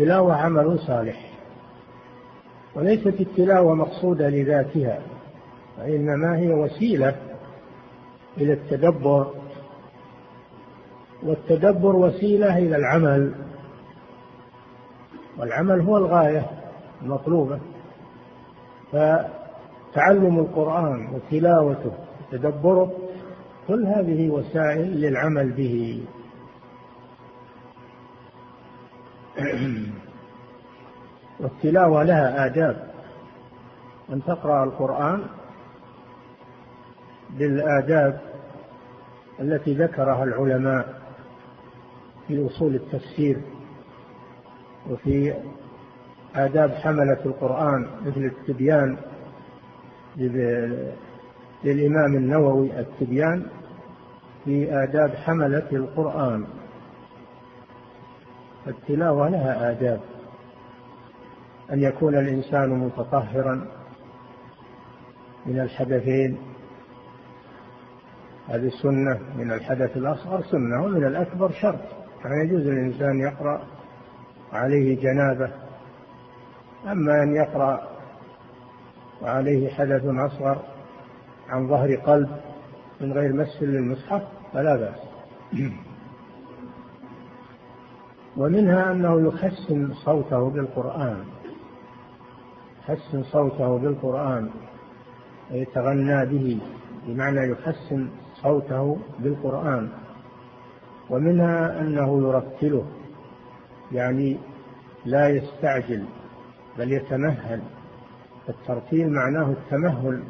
التلاوة 0.00 0.34
عمل 0.34 0.78
صالح 0.78 1.30
وليست 2.74 3.20
التلاوة 3.20 3.74
مقصودة 3.74 4.28
لذاتها 4.28 5.00
وإنما 5.78 6.38
هي 6.38 6.54
وسيلة 6.54 7.16
إلى 8.38 8.52
التدبر 8.52 9.34
والتدبر 11.22 11.96
وسيلة 11.96 12.58
إلى 12.58 12.76
العمل 12.76 13.34
والعمل 15.38 15.80
هو 15.80 15.96
الغاية 15.96 16.46
المطلوبة 17.02 17.60
فتعلم 18.92 20.38
القرآن 20.38 21.08
وتلاوته 21.14 21.92
وتدبره 22.32 22.92
كل 23.68 23.86
هذه 23.86 24.30
وسائل 24.30 25.00
للعمل 25.00 25.52
به. 25.52 26.04
والتلاوة 31.40 32.02
لها 32.02 32.46
آداب. 32.46 32.90
أن 34.12 34.24
تقرأ 34.24 34.64
القرآن 34.64 35.22
بالآداب 37.38 38.20
التي 39.40 39.74
ذكرها 39.74 40.24
العلماء 40.24 41.00
في 42.28 42.46
أصول 42.46 42.74
التفسير 42.74 43.40
وفي 44.90 45.34
آداب 46.34 46.70
حملة 46.70 47.18
القرآن 47.26 47.86
مثل 48.06 48.24
التبيان 48.24 48.96
للإمام 51.64 52.16
النووي 52.16 52.80
التبيان 52.80 53.46
في 54.44 54.82
آداب 54.82 55.10
حملة 55.10 55.66
القرآن. 55.72 56.46
التلاوة 58.70 59.28
لها 59.28 59.70
آداب. 59.70 60.00
أن 61.72 61.82
يكون 61.82 62.14
الإنسان 62.14 62.68
متطهرا 62.70 63.66
من 65.46 65.60
الحدثين. 65.60 66.38
هذه 68.48 68.68
سنة 68.82 69.20
من 69.36 69.52
الحدث 69.52 69.96
الأصغر 69.96 70.42
سنة 70.42 70.84
ومن 70.84 71.04
الأكبر 71.04 71.50
شرط. 71.50 71.80
يعني 72.24 72.44
يجوز 72.44 72.60
للإنسان 72.60 73.20
يقرأ 73.20 73.62
عليه 74.52 75.00
جنابة. 75.00 75.50
أما 76.86 77.22
أن 77.22 77.36
يقرأ 77.36 77.88
وعليه 79.22 79.70
حدث 79.70 80.04
أصغر 80.04 80.62
عن 81.48 81.68
ظهر 81.68 81.94
قلب 81.94 82.30
من 83.00 83.12
غير 83.12 83.32
مس 83.32 83.62
للمصحف 83.62 84.22
فلا 84.52 84.76
بأس. 84.76 85.00
ومنها 88.36 88.92
أنه 88.92 89.28
يحسن 89.28 89.94
صوته 89.94 90.50
بالقرآن. 90.50 91.24
يحسن 92.80 93.22
صوته 93.22 93.78
بالقرآن 93.78 94.50
ويتغنى 95.50 96.26
به 96.26 96.60
بمعنى 97.06 97.52
يحسن 97.52 98.08
صوته 98.42 98.98
بالقرآن. 99.18 99.88
ومنها 101.10 101.80
أنه 101.80 102.28
يرتله 102.28 102.86
يعني 103.92 104.38
لا 105.04 105.28
يستعجل 105.28 106.04
بل 106.78 106.92
يتمهل. 106.92 107.62
الترتيل 108.48 109.12
معناه 109.12 109.50
التمهل 109.50 110.22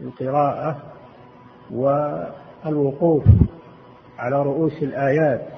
القراءة 0.00 0.82
والوقوف 1.70 3.24
على 4.18 4.42
رؤوس 4.42 4.82
الآيات. 4.82 5.53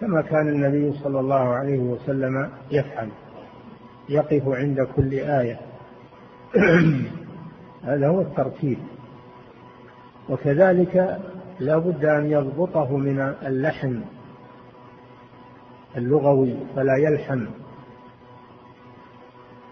كما 0.00 0.22
كان 0.22 0.48
النبي 0.48 0.92
صلى 0.92 1.20
الله 1.20 1.54
عليه 1.54 1.78
وسلم 1.78 2.50
يفعل 2.70 3.08
يقف 4.08 4.48
عند 4.48 4.88
كل 4.96 5.12
آية. 5.14 5.60
هذا 7.84 8.08
هو 8.08 8.20
الترتيب. 8.20 8.78
وكذلك 10.28 11.20
لا 11.60 11.78
بد 11.78 12.04
أن 12.04 12.30
يضبطه 12.30 12.96
من 12.96 13.20
اللحن 13.20 14.02
اللغوي 15.96 16.56
فلا 16.76 16.96
يلحن. 16.96 17.46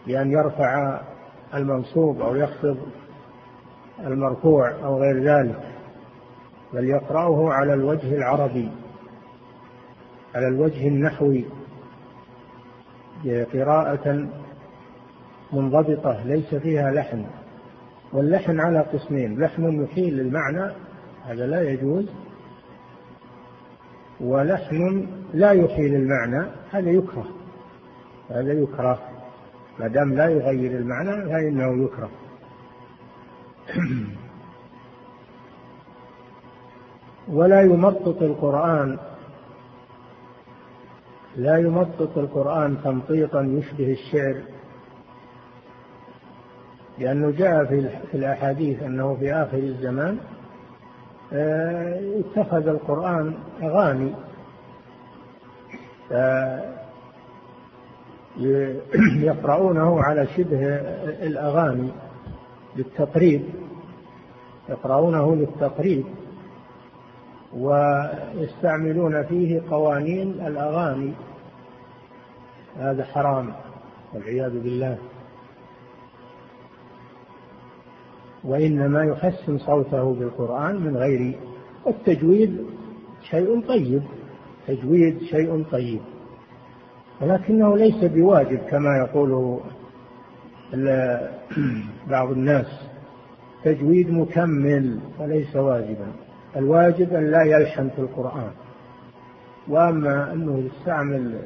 بأن 0.06 0.30
يرفع 0.30 1.00
المنصوب 1.54 2.20
أو 2.20 2.36
يخفض 2.36 2.78
المرفوع 4.06 4.70
أو 4.84 5.00
غير 5.00 5.22
ذلك 5.22 5.60
بل 6.72 6.84
يقرأه 6.84 7.52
على 7.52 7.74
الوجه 7.74 8.16
العربي. 8.16 8.70
على 10.36 10.48
الوجه 10.48 10.88
النحوي 10.88 11.44
قراءة 13.52 14.28
منضبطة 15.52 16.22
ليس 16.24 16.54
فيها 16.54 16.90
لحن 16.90 17.26
واللحن 18.12 18.60
على 18.60 18.80
قسمين 18.80 19.40
لحن 19.40 19.82
يحيل 19.82 20.20
المعنى 20.20 20.72
هذا 21.24 21.46
لا 21.46 21.70
يجوز 21.70 22.06
ولحن 24.20 25.08
لا 25.34 25.50
يحيل 25.52 25.94
المعنى 25.94 26.46
هذا 26.70 26.90
يكره 26.90 27.26
هذا 28.30 28.52
يكره 28.52 28.98
ما 29.78 29.88
دام 29.88 30.14
لا 30.14 30.28
يغير 30.28 30.70
المعنى 30.70 31.24
فإنه 31.24 31.84
يكره. 31.84 32.10
ولا 37.36 37.62
يمطط 37.62 38.22
القرآن 38.22 38.98
لا 41.36 41.58
يمطط 41.58 42.18
القرآن 42.18 42.76
تمطيطا 42.84 43.42
يشبه 43.42 43.92
الشعر 43.92 44.36
لأنه 46.98 47.30
جاء 47.30 47.64
في 47.64 48.14
الأحاديث 48.14 48.82
أنه 48.82 49.14
في 49.14 49.32
آخر 49.32 49.58
الزمان 49.58 50.18
آه، 51.32 52.00
اتخذ 52.20 52.68
القرآن 52.68 53.34
أغاني. 53.62 54.12
يقرؤونه 59.20 60.02
على 60.02 60.26
شبه 60.26 60.66
الأغاني 61.26 61.90
للتقريب 62.76 63.42
يقرؤونه 64.68 65.36
للتقريب. 65.36 66.04
ويستعملون 67.56 69.22
فيه 69.22 69.62
قوانين 69.70 70.30
الأغاني. 70.46 71.12
هذا 72.78 73.04
حرام 73.04 73.52
والعياذ 74.14 74.62
بالله. 74.62 74.98
وإنما 78.44 79.04
يحسن 79.04 79.58
صوته 79.58 80.14
بالقرآن 80.14 80.76
من 80.76 80.96
غير 80.96 81.38
التجويد 81.86 82.66
شيء 83.30 83.60
طيب 83.68 84.02
تجويد 84.66 85.22
شيء 85.22 85.64
طيب. 85.72 86.00
ولكنه 87.20 87.76
ليس 87.76 88.04
بواجب 88.04 88.58
كما 88.58 88.96
يقول 88.96 89.60
بعض 92.10 92.30
الناس. 92.30 92.66
تجويد 93.64 94.10
مكمل 94.10 95.00
وليس 95.18 95.56
واجبا. 95.56 96.25
الواجب 96.56 97.14
أن 97.14 97.30
لا 97.30 97.42
يلحن 97.42 97.88
في 97.88 97.98
القرآن. 97.98 98.50
وأما 99.68 100.32
أنه 100.32 100.58
يستعمل 100.58 101.38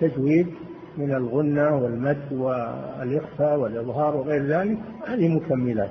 تجويد 0.00 0.46
من 0.96 1.14
الغنة 1.14 1.76
والمد 1.76 2.32
والإخفاء 2.32 3.58
والإظهار 3.58 4.16
وغير 4.16 4.42
ذلك 4.42 4.78
هذه 5.06 5.28
مكملات. 5.28 5.90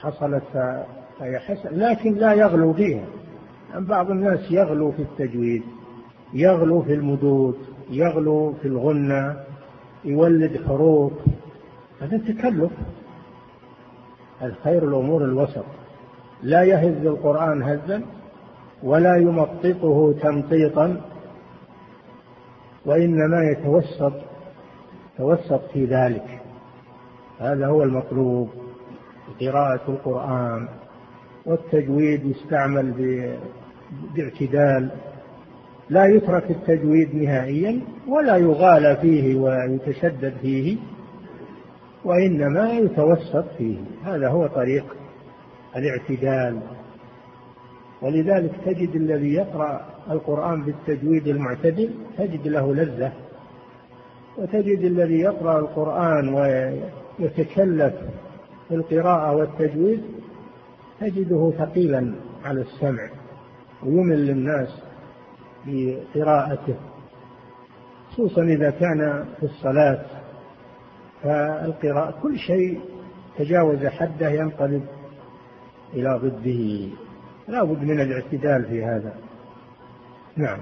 حصلت 0.00 0.42
فهي 1.18 1.38
حسن 1.38 1.68
لكن 1.78 2.14
لا 2.14 2.32
يغلو 2.32 2.72
فيها. 2.72 3.04
بعض 3.74 4.10
الناس 4.10 4.50
يغلو 4.50 4.92
في 4.92 5.02
التجويد 5.02 5.62
يغلو 6.32 6.82
في 6.82 6.94
المدود 6.94 7.58
يغلو 7.90 8.52
في 8.52 8.68
الغنة 8.68 9.36
يولد 10.04 10.60
حروف 10.66 11.12
هذا 12.00 12.18
تكلف. 12.18 12.72
الخير 14.42 14.88
الأمور 14.88 15.24
الوسط. 15.24 15.64
لا 16.42 16.62
يهز 16.62 17.06
القرآن 17.06 17.62
هزا 17.62 18.02
ولا 18.82 19.16
يمططه 19.16 20.14
تمطيطا 20.22 21.00
وإنما 22.86 23.42
يتوسط 23.50 24.12
توسط 25.18 25.60
في 25.72 25.84
ذلك. 25.84 26.40
هذا 27.40 27.66
هو 27.66 27.82
المطلوب 27.82 28.48
قراءة 29.40 29.80
القرآن 29.88 30.68
والتجويد 31.46 32.24
يستعمل 32.24 32.92
باعتدال. 34.14 34.90
لا 35.90 36.06
يترك 36.06 36.50
التجويد 36.50 37.14
نهائيا 37.14 37.80
ولا 38.08 38.36
يغالى 38.36 38.96
فيه 38.96 39.36
ويتشدد 39.36 40.34
فيه 40.42 40.76
وإنما 42.04 42.70
يتوسط 42.70 43.44
فيه. 43.58 43.78
هذا 44.04 44.28
هو 44.28 44.46
طريق 44.46 44.84
الاعتدال. 45.78 46.60
ولذلك 48.02 48.52
تجد 48.64 48.94
الذي 48.94 49.34
يقرأ 49.34 49.86
القرآن 50.10 50.62
بالتجويد 50.62 51.28
المعتدل 51.28 51.90
تجد 52.18 52.48
له 52.48 52.74
لذة. 52.74 53.12
وتجد 54.38 54.84
الذي 54.84 55.20
يقرأ 55.20 55.58
القرآن 55.58 56.34
ويتكلف 56.34 57.94
في 58.68 58.74
القراءة 58.74 59.36
والتجويد 59.36 60.02
تجده 61.00 61.52
ثقيلا 61.58 62.14
على 62.44 62.60
السمع 62.60 63.10
ويمل 63.82 64.26
للناس 64.26 64.68
بقراءته 65.66 66.74
خصوصا 68.10 68.42
إذا 68.42 68.70
كان 68.70 69.24
في 69.40 69.42
الصلاة. 69.42 70.04
فالقراءة 71.22 72.14
كل 72.22 72.38
شيء 72.38 72.80
تجاوز 73.38 73.86
حده 73.86 74.30
ينقلب 74.30 74.82
إلى 75.94 76.20
ضده. 76.22 76.88
لا 77.48 77.64
بد 77.64 77.82
من 77.82 78.00
الاعتدال 78.00 78.64
في 78.64 78.84
هذا. 78.84 79.12
نعم. 80.36 80.58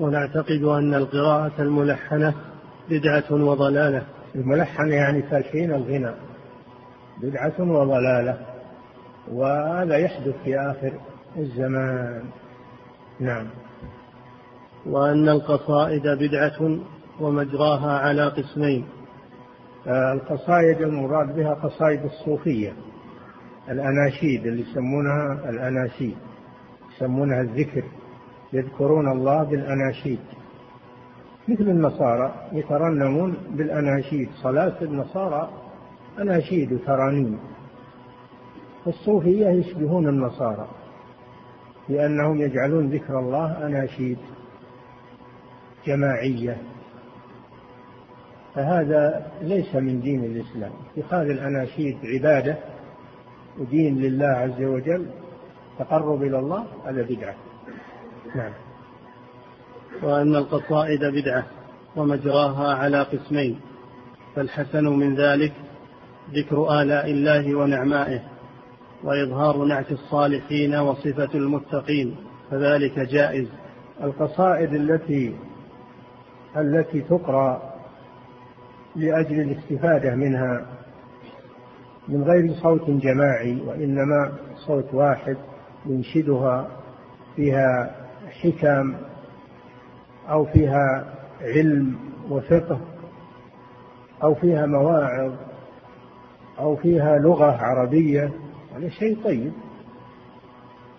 ونعتقد 0.00 0.62
أن 0.62 0.94
القراءة 0.94 1.52
الملحنة 1.58 2.34
بدعة 2.90 3.32
وضلالة. 3.32 4.02
الملحنة 4.34 4.94
يعني 4.94 5.22
تلحين 5.22 5.72
الغنى. 5.72 6.14
بدعة 7.22 7.54
وضلالة. 7.60 8.38
وهذا 9.32 9.96
يحدث 9.96 10.34
في 10.44 10.58
آخر 10.58 10.92
الزمان. 11.36 12.24
نعم. 13.20 13.46
وأن 14.86 15.28
القصائد 15.28 16.02
بدعة 16.02 16.78
ومجراها 17.20 17.98
على 17.98 18.28
قسمين. 18.28 18.86
آه، 19.86 20.12
القصائد 20.12 20.80
المراد 20.80 21.36
بها 21.36 21.54
قصائد 21.54 22.04
الصوفية. 22.04 22.72
الأناشيد 23.70 24.46
اللي 24.46 24.62
يسمونها 24.62 25.50
الأناشيد 25.50 26.16
يسمونها 26.96 27.40
الذكر 27.40 27.84
يذكرون 28.52 29.12
الله 29.12 29.42
بالأناشيد. 29.42 30.20
مثل 31.48 31.62
النصارى 31.62 32.34
يترنمون 32.52 33.36
بالأناشيد 33.50 34.28
صلاة 34.42 34.82
النصارى 34.82 35.50
أناشيد 36.18 36.72
وترانيم. 36.72 37.38
الصوفية 38.86 39.46
يشبهون 39.46 40.08
النصارى 40.08 40.68
لأنهم 41.88 42.40
يجعلون 42.40 42.88
ذكر 42.90 43.18
الله 43.18 43.66
أناشيد 43.66 44.18
جماعية. 45.86 46.56
فهذا 48.54 49.26
ليس 49.42 49.74
من 49.74 50.00
دين 50.00 50.24
الإسلام. 50.24 50.72
اتخاذ 50.96 51.30
الأناشيد 51.30 51.96
عبادة 52.04 52.58
ودين 53.58 53.98
لله 53.98 54.26
عز 54.26 54.62
وجل 54.62 55.06
تقرب 55.78 56.22
إلى 56.22 56.38
الله 56.38 56.64
هذا 56.86 57.02
بدعة. 57.02 57.34
نعم. 58.34 58.52
وأن 60.02 60.36
القصائد 60.36 61.04
بدعة 61.04 61.46
ومجراها 61.96 62.74
على 62.74 63.02
قسمين. 63.02 63.60
فالحسن 64.36 64.84
من 64.84 65.14
ذلك 65.14 65.52
ذكر 66.34 66.82
آلاء 66.82 67.10
الله 67.10 67.54
ونعمائه 67.54 68.20
وإظهار 69.04 69.64
نعت 69.64 69.92
الصالحين 69.92 70.74
وصفة 70.74 71.30
المتقين 71.34 72.16
فذلك 72.50 72.98
جائز. 72.98 73.48
القصائد 74.02 74.74
التي 74.74 75.36
التي 76.56 77.00
تقرأ 77.00 77.74
لأجل 78.96 79.40
الاستفادة 79.40 80.14
منها 80.14 80.66
من 82.08 82.22
غير 82.22 82.52
صوت 82.52 82.90
جماعي 82.90 83.60
وإنما 83.66 84.32
صوت 84.56 84.94
واحد 84.94 85.36
ينشدها 85.86 86.68
فيها 87.36 87.90
حكم 88.42 88.94
أو 90.28 90.44
فيها 90.44 91.04
علم 91.40 91.96
وفقه 92.30 92.80
أو 94.22 94.34
فيها 94.34 94.66
مواعظ 94.66 95.32
أو 96.58 96.76
فيها 96.76 97.18
لغة 97.18 97.56
عربية 97.62 98.30
هذا 98.76 98.88
شيء 98.88 99.24
طيب. 99.24 99.52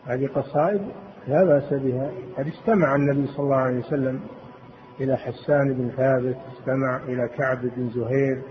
هذه 0.06 0.28
قصائد 0.28 0.82
لا 1.28 1.43
بأس 1.43 1.74
بها. 1.74 2.12
قد 2.38 2.48
استمع 2.48 2.96
النبي 2.96 3.28
صلى 3.28 3.39
الله 3.39 3.56
عليه 3.56 3.80
وسلم 3.80 4.20
إلى 5.00 5.17
حسان 5.17 5.74
بن 5.74 5.89
ثابت 5.98 6.38
استمع 6.54 6.98
إلى 6.98 7.28
كعب 7.28 7.62
بن 7.62 7.89
زهير 7.89 8.41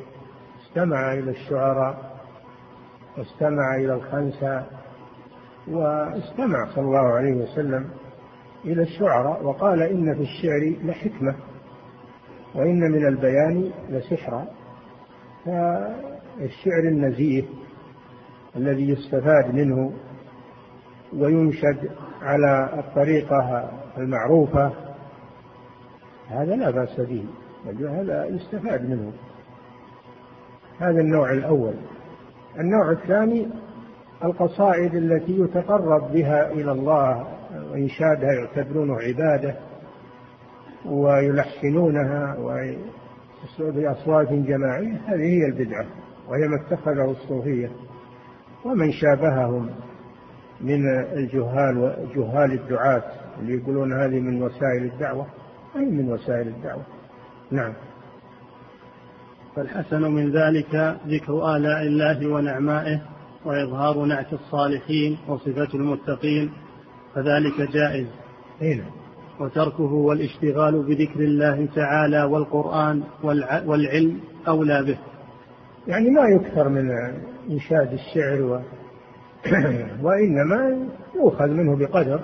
استمع 0.66 1.12
إلى 1.12 1.30
الشعراء. 1.30 2.05
واستمع 3.18 3.76
إلى 3.76 3.94
الخنسة 3.94 4.66
واستمع 5.68 6.66
صلى 6.74 6.84
الله 6.84 7.14
عليه 7.14 7.34
وسلم 7.34 7.90
إلى 8.64 8.82
الشعراء 8.82 9.44
وقال 9.44 9.82
إن 9.82 10.14
في 10.14 10.22
الشعر 10.22 10.76
لحكمة 10.84 11.34
وإن 12.54 12.80
من 12.80 13.06
البيان 13.06 13.70
لسحرا 13.88 14.46
فالشعر 15.44 16.82
النزيه 16.84 17.44
الذي 18.56 18.88
يستفاد 18.88 19.54
منه 19.54 19.92
وينشد 21.12 21.90
على 22.22 22.70
الطريقة 22.78 23.70
المعروفة 23.98 24.72
هذا 26.28 26.56
لا 26.56 26.70
بأس 26.70 27.00
به 27.00 27.24
هذا 27.66 28.26
يستفاد 28.26 28.90
منه. 28.90 29.12
هذا 30.78 31.00
النوع 31.00 31.32
الأول. 31.32 31.74
النوع 32.60 32.90
الثاني 32.90 33.48
القصائد 34.24 34.94
التي 34.94 35.40
يتقرب 35.40 36.12
بها 36.12 36.52
إلى 36.52 36.72
الله 36.72 37.26
وإنشادها 37.72 38.32
يعتبرونه 38.32 38.94
عبادة 39.00 39.54
ويلحنونها 40.86 42.36
بأصوات 43.58 44.32
جماعية 44.32 45.00
هذه 45.06 45.22
هي 45.22 45.46
البدعة 45.46 45.86
وهي 46.28 46.48
ما 46.48 46.56
اتخذه 46.56 47.10
الصوفية 47.10 47.70
ومن 48.64 48.92
شابههم 48.92 49.70
من 50.60 50.88
الجهال 51.12 51.78
وجهال 51.78 52.52
الدعاة 52.52 53.02
اللي 53.40 53.54
يقولون 53.54 53.92
هذه 53.92 54.20
من 54.20 54.42
وسائل 54.42 54.84
الدعوة 54.84 55.26
أي 55.76 55.84
من 55.84 56.12
وسائل 56.12 56.48
الدعوة؟ 56.48 56.82
نعم. 57.50 57.72
فالحسن 59.56 60.02
من 60.02 60.30
ذلك 60.30 60.98
ذكر 61.08 61.56
آلاء 61.56 61.82
الله 61.82 62.26
ونعمائه 62.26 63.00
وإظهار 63.44 64.04
نعت 64.04 64.32
الصالحين 64.32 65.18
وصفة 65.28 65.68
المتقين 65.74 66.52
فذلك 67.14 67.70
جائز. 67.72 68.06
هنا. 68.60 68.84
وتركه 69.40 69.92
والاشتغال 69.92 70.82
بذكر 70.82 71.20
الله 71.20 71.68
تعالى 71.74 72.22
والقرآن 72.22 73.02
والعلم 73.66 74.20
أولى 74.48 74.82
به. 74.82 74.98
يعني 75.86 76.10
ما 76.10 76.28
يكثر 76.28 76.68
من 76.68 76.90
إنشاد 77.50 77.92
الشعر 77.92 78.42
و... 78.42 78.60
وإنما 80.06 80.88
يؤخذ 81.14 81.48
منه 81.48 81.76
بقدر 81.76 82.20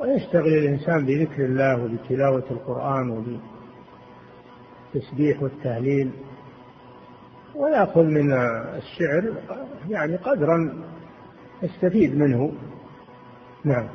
ويشتغل 0.00 0.48
الإنسان 0.48 1.06
بذكر 1.06 1.44
الله 1.44 1.84
وبتلاوة 1.84 2.44
القرآن 2.50 3.10
وبالتسبيح 4.94 5.42
والتهليل. 5.42 6.10
ويأخذ 7.56 8.02
من 8.02 8.32
الشعر 8.76 9.32
يعني 9.88 10.16
قدرا 10.16 10.72
يستفيد 11.62 12.16
منه. 12.16 12.52
نعم. 13.64 13.88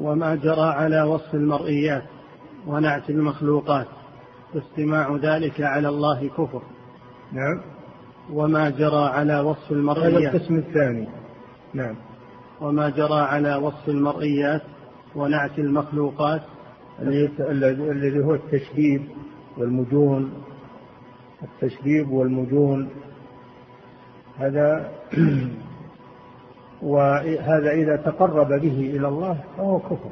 وما 0.00 0.34
جرى 0.34 0.66
على 0.66 1.02
وصف 1.02 1.34
المرئيات 1.34 2.02
ونعت 2.66 3.10
المخلوقات 3.10 3.86
واستماع 4.54 5.16
ذلك 5.16 5.60
على 5.60 5.88
الله 5.88 6.28
كفر. 6.28 6.62
نعم. 7.32 7.60
وما 8.32 8.70
جرى 8.70 9.04
على 9.08 9.40
وصف 9.40 9.72
المرئيات 9.72 10.12
هذا 10.12 10.36
القسم 10.36 10.56
الثاني. 10.56 11.08
نعم. 11.74 11.94
وما 12.60 12.90
جرى 12.90 13.20
على 13.20 13.56
وصف 13.56 13.88
المرئيات 13.88 14.62
ونعت 15.14 15.58
المخلوقات. 15.58 16.42
الذي 17.00 18.24
هو 18.24 18.34
التشبيب 18.34 19.02
والمجون 19.58 20.32
التشبيب 21.42 22.10
والمجون. 22.10 22.90
هذا 24.38 24.90
وهذا 26.82 27.70
إذا 27.70 27.96
تقرب 27.96 28.48
به 28.48 28.92
إلى 28.96 29.08
الله 29.08 29.44
فهو 29.56 29.78
كفر 29.78 30.10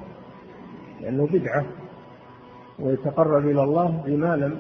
لأنه 1.01 1.27
بدعة. 1.27 1.65
ويتقرب 2.79 3.49
إلى 3.49 3.63
الله 3.63 4.03
بما 4.07 4.37
لم 4.37 4.59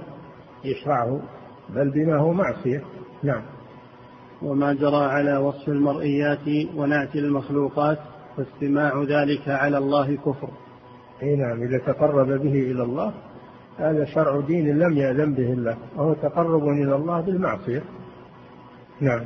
يشرعه 0.64 1.20
بل 1.68 1.90
بما 1.90 2.16
هو 2.16 2.32
معصية. 2.32 2.82
نعم. 3.22 3.42
وما 4.42 4.72
جرى 4.72 5.04
على 5.04 5.36
وصف 5.36 5.68
المرئيات 5.68 6.74
ونعت 6.76 7.16
المخلوقات 7.16 7.98
فاستماع 8.36 9.02
ذلك 9.02 9.48
على 9.48 9.78
الله 9.78 10.16
كفر. 10.16 10.50
اي 11.22 11.36
نعم 11.36 11.62
إذا 11.62 11.78
تقرب 11.78 12.26
به 12.26 12.70
إلى 12.70 12.82
الله 12.82 13.14
هذا 13.78 14.04
شرع 14.04 14.40
دين 14.40 14.78
لم 14.78 14.92
يأذن 14.96 15.34
به 15.34 15.52
الله 15.52 15.76
وهو 15.96 16.12
تقرب 16.12 16.68
إلى 16.68 16.94
الله 16.94 17.20
بالمعصية. 17.20 17.82
نعم. 19.00 19.24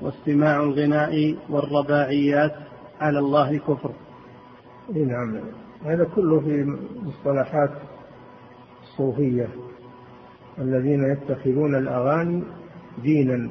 واستماع 0.00 0.62
الغناء 0.62 1.36
والرباعيات 1.50 2.54
على 3.00 3.18
الله 3.18 3.58
كفر. 3.58 3.90
نعم. 4.94 5.40
هذا 5.84 6.04
كله 6.14 6.40
في 6.40 6.76
مصطلحات 7.02 7.70
الصوفية 8.82 9.48
الذين 10.58 11.04
يتخذون 11.04 11.74
الأغاني 11.74 12.42
دينا 13.02 13.50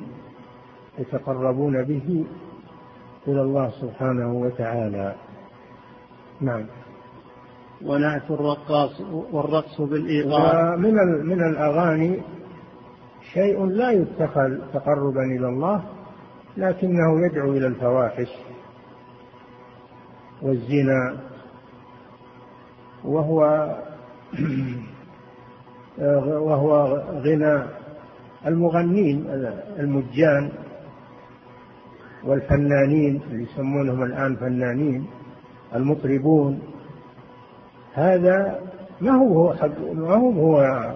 يتقربون 0.99 1.83
به 1.83 2.25
إلى 3.27 3.41
الله 3.41 3.69
سبحانه 3.81 4.33
وتعالى. 4.33 5.15
نعم. 6.41 6.65
ونعت 7.81 8.31
الرقاص 8.31 9.01
والرقص 9.31 9.81
بالإيقاع 9.81 10.75
من 10.75 10.93
من 11.25 11.43
الأغاني 11.43 12.21
شيء 13.33 13.65
لا 13.65 13.91
يتخذ 13.91 14.57
تقربا 14.73 15.23
إلى 15.23 15.47
الله 15.47 15.83
لكنه 16.57 17.25
يدعو 17.25 17.51
إلى 17.51 17.67
الفواحش 17.67 18.29
والزنا. 20.41 21.17
وهو 23.03 23.69
وهو 26.47 27.01
غنى 27.13 27.63
المغنين 28.47 29.25
المجان 29.79 30.51
والفنانين 32.23 33.21
اللي 33.31 33.43
يسمونهم 33.43 34.03
الآن 34.03 34.35
فنانين 34.35 35.07
المطربون. 35.75 36.74
هذا 37.95 38.59
ما 39.01 39.11
هو 39.11 39.55
ما 39.93 40.15
هو 40.15 40.31
هو 40.31 40.93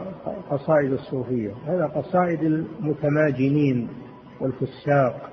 قصائد 0.50 0.92
الصوفية؟ 0.92 1.52
هذا 1.68 1.86
قصائد 1.86 2.44
المتماجنين 2.44 3.90
والفساق 4.42 5.30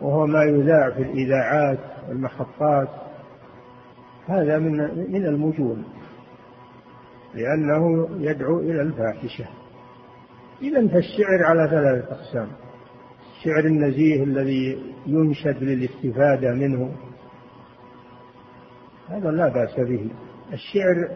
وهو 0.00 0.26
ما 0.26 0.42
يذاع 0.44 0.90
في 0.90 1.02
الإذاعات 1.02 1.78
والمحطات 2.08 2.88
هذا 4.26 4.58
من 4.58 4.76
من 5.12 5.26
المجون 5.26 5.84
لأنه 7.34 8.08
يدعو 8.18 8.60
إلى 8.60 8.82
الفاحشة. 8.82 9.44
إذا 10.62 10.88
فالشعر 10.88 11.44
على 11.44 11.68
ثلاثة 11.70 12.12
أقسام. 12.12 12.48
الشعر 13.38 13.64
النزيه 13.64 14.24
الذي 14.24 14.78
ينشد 15.06 15.62
للاستفادة 15.62 16.54
منه 16.54 16.90
هذا 19.10 19.30
لا 19.30 19.48
بأس 19.48 19.80
به. 19.80 20.10
الشعر 20.52 21.08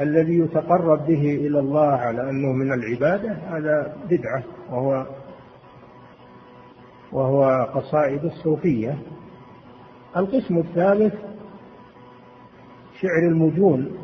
الذي 0.00 0.38
يتقرب 0.38 1.06
به 1.06 1.34
إلى 1.46 1.58
الله 1.58 1.90
على 1.90 2.30
أنه 2.30 2.52
من 2.52 2.72
العبادة 2.72 3.32
هذا 3.32 3.96
بدعة 4.10 4.42
وهو 4.70 5.06
وهو 7.12 7.64
قصائد 7.74 8.24
الصوفية. 8.24 8.98
القسم 10.16 10.58
الثالث 10.58 11.14
شعر 13.00 13.28
المجون. 13.28 13.96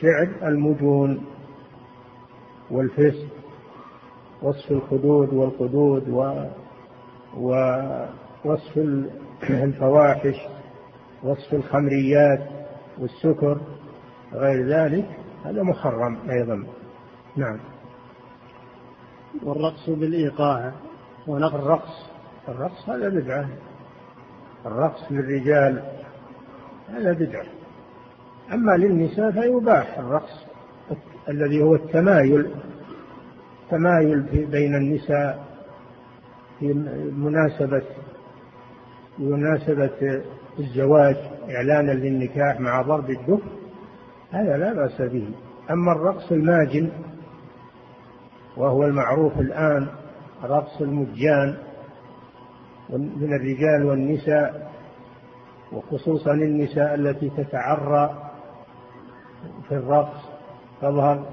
شعر 0.00 0.48
المجون 0.48 1.24
والفسق 2.70 3.28
وصف 4.42 4.70
الخدود 4.70 5.32
والقدود 5.32 6.08
و 6.08 6.44
ووصف 7.36 8.78
الفواحش. 9.50 10.55
وصف 11.22 11.54
الخمريات 11.54 12.40
والسكر 12.98 13.60
غير 14.32 14.66
ذلك 14.66 15.08
هذا 15.44 15.62
محرم 15.62 16.30
أيضا. 16.30 16.66
نعم. 17.36 17.58
والرقص 19.42 19.90
بالإيقاع 19.90 20.72
ونقص 21.26 21.54
الرقص. 21.54 22.06
الرقص 22.48 22.88
هذا 22.88 23.08
بدعة. 23.08 23.48
الرقص 24.66 25.12
للرجال 25.12 25.82
هذا 26.88 27.12
بدعة. 27.12 27.46
أما 28.52 28.72
للنساء 28.72 29.30
فيباح 29.30 29.98
الرقص 29.98 30.46
الذي 31.28 31.62
هو 31.62 31.74
التمايل 31.74 32.50
تمايل 33.70 34.46
بين 34.50 34.74
النساء 34.74 35.46
في 36.58 36.72
مناسبة 37.16 37.82
مناسبة 39.18 40.22
الزواج 40.58 41.16
إعلانا 41.50 41.92
للنكاح 41.92 42.60
مع 42.60 42.82
ضرب 42.82 43.10
الدف 43.10 43.40
هذا 44.30 44.56
لا 44.56 44.72
بأس 44.72 45.02
به. 45.02 45.28
أما 45.70 45.92
الرقص 45.92 46.32
الماجن 46.32 46.90
وهو 48.56 48.84
المعروف 48.84 49.40
الآن 49.40 49.88
رقص 50.44 50.80
المجان 50.80 51.56
من 52.90 53.34
الرجال 53.34 53.86
والنساء 53.86 54.72
وخصوصا 55.72 56.32
النساء 56.32 56.94
التي 56.94 57.30
تتعرى 57.30 58.30
في 59.68 59.74
الرقص 59.74 60.20
تظهر 60.82 61.24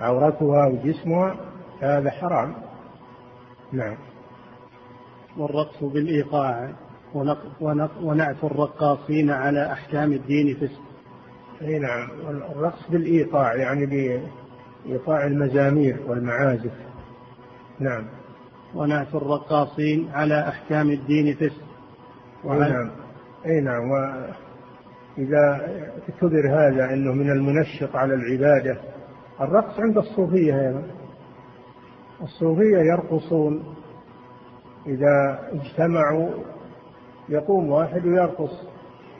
عورتها 0.00 0.66
وجسمها 0.66 1.36
هذا 1.80 2.10
حرام. 2.10 2.54
نعم. 3.72 3.96
والرقص 5.38 5.84
بالإيقاع. 5.84 6.70
ونعت 8.02 8.44
الرقاصين 8.44 9.30
على 9.30 9.72
أحكام 9.72 10.12
الدين 10.12 10.56
فسق 10.56 10.80
أي 11.62 11.78
نعم. 11.78 12.08
الرقص 12.28 12.90
بالإيقاع 12.90 13.54
يعني 13.54 13.86
بإيقاع 13.86 15.26
المزامير 15.26 15.96
والمعازف. 16.06 16.72
نعم. 17.80 18.06
ونعت 18.74 19.14
الرقاصين 19.14 20.08
على 20.14 20.48
أحكام 20.48 20.90
الدين 20.90 21.34
فسق 21.34 21.64
أي 22.44 22.58
نعم. 22.58 22.90
أي 23.46 23.60
نعم. 23.60 23.90
وإذا 23.90 25.60
اعتبر 26.08 26.48
هذا 26.48 26.94
أنه 26.94 27.12
من 27.12 27.30
المنشط 27.30 27.96
على 27.96 28.14
العبادة 28.14 28.78
الرقص 29.40 29.80
عند 29.80 29.98
الصوفية 29.98 30.60
أيضا 30.60 30.82
الصوفية 32.22 32.78
يرقصون 32.78 33.76
إذا 34.86 35.38
اجتمعوا 35.52 36.28
يقوم 37.28 37.70
واحد 37.70 38.06
ويرقص 38.06 38.50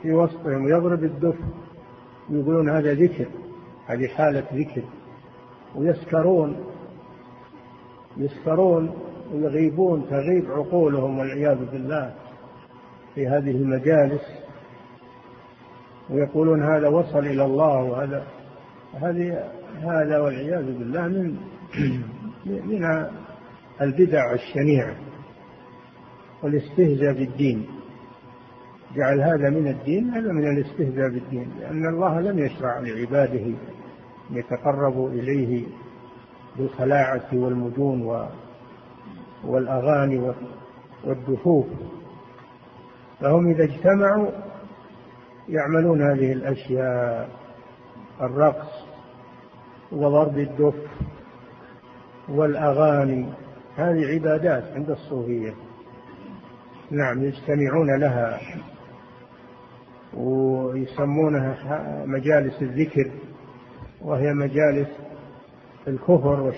في 0.01 0.13
وسطهم 0.13 0.65
ويضرب 0.65 1.03
الدف. 1.03 1.35
يقولون 2.29 2.69
هذا 2.69 2.93
ذكر 2.93 3.27
هذه 3.87 4.07
حالة 4.07 4.43
ذكر. 4.53 4.83
ويسكرون 5.75 6.63
يسكرون 8.17 8.91
ويغيبون 9.33 10.05
تغيب 10.09 10.51
عقولهم 10.51 11.19
والعياذ 11.19 11.71
بالله 11.71 12.13
في 13.15 13.27
هذه 13.27 13.51
المجالس. 13.51 14.21
ويقولون 16.09 16.63
هذا 16.63 16.87
وصل 16.87 17.19
إلى 17.19 17.45
الله 17.45 17.83
وهذا 17.83 18.23
هذه 18.93 19.49
هذا 19.81 20.19
والعياذ 20.19 20.65
بالله 20.65 21.07
من 21.07 21.37
من 22.45 23.05
البدع 23.81 24.33
الشنيعة 24.33 24.95
والاستهزاء 26.43 27.13
بالدين. 27.13 27.76
جعل 28.95 29.21
هذا 29.21 29.49
من 29.49 29.67
الدين 29.67 30.09
هذا 30.09 30.31
من 30.31 30.51
الاستهزاء 30.51 31.09
بالدين 31.09 31.51
لأن 31.59 31.85
الله 31.85 32.19
لم 32.19 32.39
يشرع 32.39 32.79
لعباده 32.79 33.53
يتقربوا 34.31 35.09
إليه 35.09 35.65
بالخلاعة 36.57 37.27
والمجون 37.33 38.27
والأغاني 39.43 40.33
والدفوف. 41.05 41.65
فهم 43.19 43.47
إذا 43.47 43.63
اجتمعوا 43.63 44.31
يعملون 45.49 46.01
هذه 46.01 46.31
الأشياء 46.31 47.29
الرقص 48.21 48.85
وضرب 49.91 50.37
الدف 50.37 50.75
والأغاني 52.29 53.25
هذه 53.75 54.05
عبادات 54.13 54.63
عند 54.75 54.89
الصوفية. 54.89 55.53
نعم 56.91 57.23
يجتمعون 57.23 57.99
لها. 57.99 58.39
ويسمونها 60.13 62.03
مجالس 62.05 62.61
الذكر 62.61 63.11
وهي 64.01 64.33
مجالس 64.33 64.89
الكفر 65.87 66.53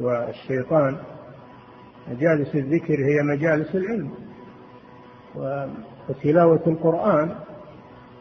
والشيطان. 0.00 0.96
مجالس 2.08 2.54
الذكر 2.54 2.94
هي 2.94 3.22
مجالس 3.22 3.74
العلم. 3.74 4.10
وتلاوة 6.08 6.62
القرآن 6.66 7.34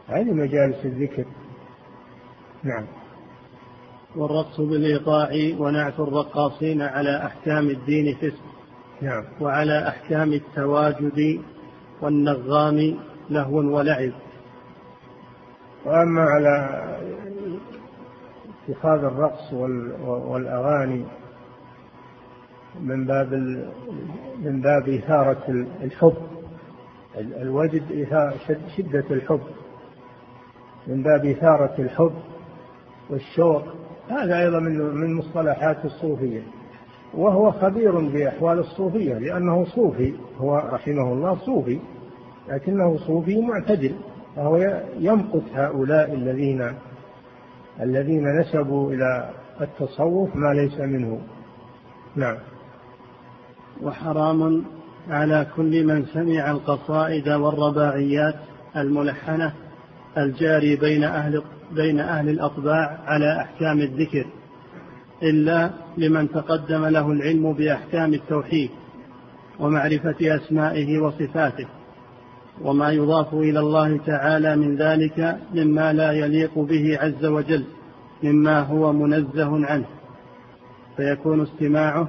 هذه 0.08 0.32
مجالس 0.32 0.86
الذكر. 0.86 1.26
نعم. 2.64 2.86
والرقص 4.16 4.62
بالإيقاع 4.62 5.30
ونعت 5.60 6.00
الرقاصين 6.00 6.82
على 6.82 7.26
أحكام 7.26 7.70
الدين 7.70 8.16
فسق. 8.16 8.44
نعم. 9.02 9.24
وعلى 9.42 9.88
أحكام 9.88 10.34
التواجد 10.34 11.42
والنغام 12.02 12.98
لهو 13.30 13.58
ولعب. 13.58 14.12
وأما 15.86 16.22
على 16.22 16.84
اتخاذ 18.70 19.04
الرقص 19.04 19.54
والأغاني 20.04 21.06
من 22.82 23.06
باب 23.06 23.34
من 24.44 24.62
باب 24.62 24.90
إثارة 24.90 25.66
الحب 25.84 26.14
الوجد 27.18 28.08
شدة 28.78 29.06
الحب 29.12 29.42
من 30.88 31.04
باب 31.04 31.26
إثارة 31.26 31.74
الحب 31.80 32.14
والشوق 33.10 33.64
هذا 34.10 34.40
أيضا 34.40 34.60
من 34.60 34.78
من 34.80 35.14
مصطلحات 35.14 35.86
الصوفية. 35.86 36.42
وهو 37.14 37.52
خبير 37.52 38.00
بأحوال 38.00 38.60
الصوفية 38.60 39.14
لأنه 39.14 39.66
صوفي 39.66 40.14
هو 40.38 40.58
رحمه 40.58 41.14
الله 41.14 41.36
صوفي 41.36 41.80
لكنه 42.50 42.98
صوفي 42.98 43.42
معتدل. 43.42 43.96
فهو 44.36 44.82
يمقت 45.00 45.44
هؤلاء 45.54 46.14
الذين 46.14 46.74
الذين 47.82 48.40
نسبوا 48.40 48.94
إلى 48.94 49.30
التصوف 49.62 50.36
ما 50.36 50.54
ليس 50.54 50.80
منه. 50.80 51.22
نعم. 52.16 52.38
وحرام 53.82 54.66
على 55.10 55.48
كل 55.56 55.86
من 55.86 56.06
سمع 56.06 56.52
القصائد 56.52 57.30
والرباعيات 57.30 58.36
الملحنة 58.78 59.54
الجاري 60.18 60.76
بين 60.76 61.04
أهل 61.04 61.44
بين 61.72 62.00
أهل 62.00 62.30
الأطباع 62.30 63.00
على 63.06 63.42
أحكام 63.42 63.80
الذكر 63.80 64.26
إلا 65.24 65.70
لمن 65.98 66.32
تقدم 66.32 66.86
له 66.86 67.12
العلم 67.12 67.54
بأحكام 67.54 68.14
التوحيد 68.14 68.70
ومعرفة 69.60 70.16
أسمائه 70.22 71.00
وصفاته. 71.00 71.68
وما 72.62 72.92
يضاف 72.92 73.34
إلى 73.34 73.60
الله 73.60 73.98
تعالى 73.98 74.56
من 74.56 74.76
ذلك 74.76 75.38
مما 75.54 75.94
لا 75.94 76.12
يليق 76.12 76.60
به 76.60 76.98
عز 77.02 77.26
وجل 77.26 77.66
مما 78.24 78.60
هو 78.60 78.94
منزه 78.94 79.66
عنه. 79.66 79.86
فيكون 80.98 81.42
استماعه 81.42 82.08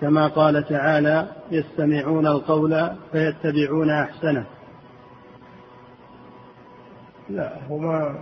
كما 0.00 0.26
قال 0.26 0.68
تعالى 0.68 1.28
يستمعون 1.50 2.26
القول 2.26 2.90
فيتبعون 3.12 3.90
أحسنه. 3.90 4.46
لا 7.30 7.66
هو 7.66 7.78
ما 7.78 8.18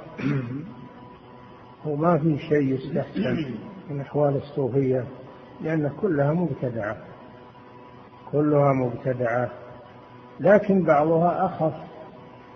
هو 1.87 1.97
ما 1.97 2.19
في 2.19 2.39
شيء 2.39 2.75
يستحسن 2.75 3.55
من 3.91 4.01
أحوال 4.01 4.37
الصوفية 4.37 5.05
لأن 5.61 5.91
كلها 6.01 6.33
مبتدعة. 6.33 6.97
كلها 8.33 8.73
مبتدعة. 8.73 9.64
لكن 10.41 10.83
بعضها 10.83 11.47
أخف 11.47 11.75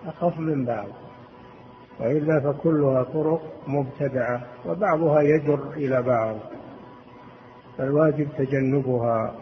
أخف 0.06 0.38
من 0.38 0.64
بعض. 0.64 0.88
وإلا 2.00 2.40
فكلها 2.40 3.02
طرق 3.02 3.42
مبتدعة 3.66 4.46
وبعضها 4.66 5.20
يجر 5.20 5.70
إلى 5.72 6.02
بعض. 6.02 6.36
فالواجب 7.78 8.28
تجنبها 8.38 9.34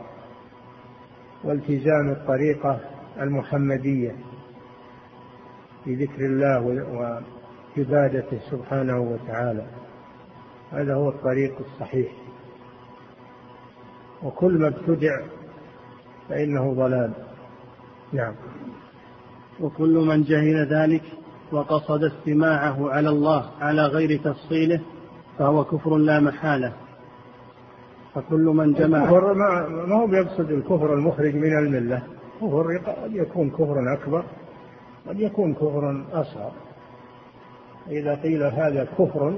والتزام 1.44 2.10
الطريقة 2.10 2.80
المحمدية 3.20 4.16
في 5.84 5.94
ذكر 5.94 6.20
الله 6.20 6.60
وعبادته 6.92 8.38
سبحانه 8.50 9.00
وتعالى. 9.00 9.66
هذا 10.72 10.94
هو 10.94 11.08
الطريق 11.08 11.54
الصحيح. 11.60 12.12
وكل 14.22 14.58
ما 14.58 14.68
ابتدع 14.68 15.20
فإنه 16.28 16.74
ضلال. 16.74 17.25
نعم. 18.12 18.34
وكل 19.60 20.06
من 20.08 20.22
جهل 20.22 20.66
ذلك 20.66 21.02
وقصد 21.52 22.04
استماعه 22.04 22.90
على 22.90 23.08
الله 23.08 23.50
على 23.60 23.86
غير 23.86 24.20
تفصيله 24.20 24.80
فهو 25.38 25.64
كفر 25.64 25.96
لا 25.96 26.20
محالة. 26.20 26.72
فكل 28.14 28.44
من 28.44 28.72
جمع 28.72 29.04
الكفر 29.04 29.34
ما, 29.34 29.68
ما 29.68 29.94
هو 29.94 30.06
بيقصد 30.06 30.50
الكفر 30.50 30.94
المخرج 30.94 31.34
من 31.34 31.58
الملة. 31.58 32.02
كفر 32.40 32.78
قد 32.86 33.14
يكون 33.14 33.50
كفرا 33.50 33.94
أكبر 33.94 34.24
قد 35.08 35.20
يكون 35.20 35.54
كفرا 35.54 36.06
أصغر. 36.12 36.52
إذا 37.90 38.14
قيل 38.14 38.42
هذا 38.42 38.84
كفر 38.98 39.34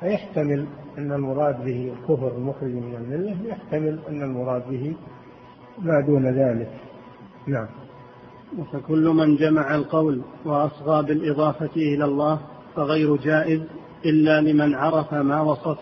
فيحتمل 0.00 0.66
أن 0.98 1.12
المراد 1.12 1.64
به 1.64 1.92
الكفر 1.96 2.36
المخرج 2.36 2.70
من 2.70 2.94
الملة 2.94 3.36
يحتمل 3.44 3.98
أن 4.08 4.22
المراد 4.22 4.70
به 4.70 4.96
ما 5.78 6.00
دون 6.00 6.26
ذلك. 6.26 6.87
نعم. 7.48 7.66
فكل 8.72 9.08
من 9.08 9.36
جمع 9.36 9.74
القول 9.74 10.22
وأصغى 10.44 11.02
بالإضافة 11.02 11.70
إلى 11.76 12.04
الله 12.04 12.40
فغير 12.76 13.16
جائز 13.16 13.62
إلا 14.04 14.40
لمن 14.40 14.74
عرف 14.74 15.14
ما 15.14 15.40
وصف 15.40 15.78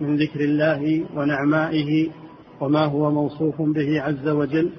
من 0.00 0.16
ذكر 0.16 0.40
الله 0.40 1.06
ونعمائه 1.16 2.10
وما 2.60 2.84
هو 2.84 3.10
موصوف 3.10 3.62
به 3.62 4.02
عز 4.02 4.28
وجل 4.28 4.70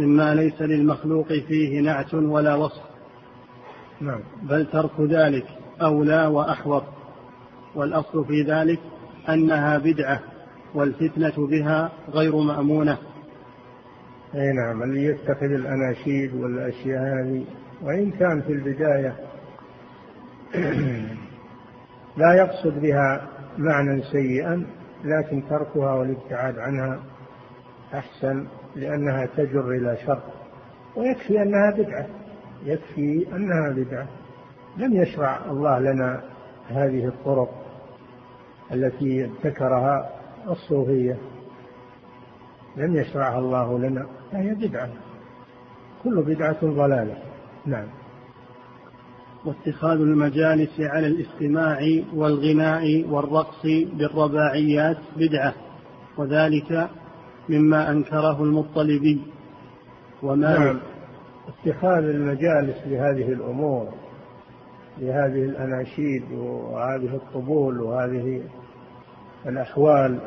مما 0.00 0.34
ليس 0.34 0.62
للمخلوق 0.62 1.32
فيه 1.32 1.80
نعت 1.80 2.14
ولا 2.14 2.54
وصف. 2.54 2.82
نعم. 4.00 4.20
بل 4.42 4.66
ترك 4.66 5.00
ذلك 5.00 5.46
أولى 5.82 6.26
وأحوط. 6.26 6.82
والأصل 7.74 8.24
في 8.24 8.42
ذلك 8.42 8.80
أنها 9.28 9.78
بدعة 9.78 10.20
والفتنة 10.74 11.46
بها 11.46 11.92
غير 12.12 12.36
مأمونة. 12.36 12.98
أي 14.34 14.52
نعم 14.52 14.82
اللي 14.82 15.04
يتخذ 15.04 15.52
الأناشيد 15.52 16.34
والأشياء 16.34 17.02
هذه 17.02 17.44
وإن 17.82 18.10
كان 18.10 18.42
في 18.42 18.52
البداية 18.52 19.14
لا 22.16 22.34
يقصد 22.34 22.80
بها 22.80 23.28
معنى 23.58 24.02
سيئا 24.02 24.66
لكن 25.04 25.42
تركها 25.48 25.94
والابتعاد 25.94 26.58
عنها 26.58 27.00
أحسن 27.94 28.46
لأنها 28.76 29.26
تجر 29.26 29.70
إلى 29.70 29.96
شر. 30.06 30.22
ويكفي 30.96 31.42
أنها 31.42 31.70
بدعة 31.70 32.06
يكفي 32.64 33.26
أنها 33.36 33.70
بدعة. 33.70 34.06
لم 34.76 34.92
يشرع 34.92 35.44
الله 35.50 35.78
لنا 35.78 36.22
هذه 36.68 37.06
الطرق 37.06 37.64
التي 38.72 39.24
ابتكرها 39.24 40.10
الصوفية. 40.48 41.18
لم 42.76 42.96
يشرعها 42.96 43.38
الله 43.38 43.78
لنا. 43.78 44.06
فهي 44.32 44.54
بدعة. 44.54 44.88
كل 46.04 46.22
بدعة 46.22 46.60
ضلالة. 46.62 47.16
نعم. 47.66 47.86
واتخاذ 49.44 50.00
المجالس 50.00 50.80
على 50.80 51.06
الاستماع 51.06 51.78
والغناء 52.14 53.04
والرقص 53.08 53.62
بالرباعيات 53.92 54.96
بدعة 55.16 55.54
وذلك 56.18 56.90
مما 57.48 57.90
أنكره 57.90 58.42
المطلبي 58.42 59.20
وما 60.22 60.58
نعم. 60.58 60.80
اتخاذ 61.48 62.04
المجالس 62.04 62.76
لهذه 62.86 63.32
الأمور 63.32 63.88
لهذه 64.98 65.44
الأناشيد 65.44 66.32
وهذه 66.32 67.14
الطبول 67.14 67.80
وهذه 67.80 68.42
الأحوال 69.46 70.18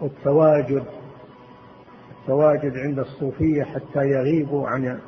والتواجد 0.00 0.84
التواجد 2.30 2.76
عند 2.76 2.98
الصوفية 2.98 3.62
حتى 3.62 3.98
يغيبوا 3.98 4.68
عن 4.68 4.98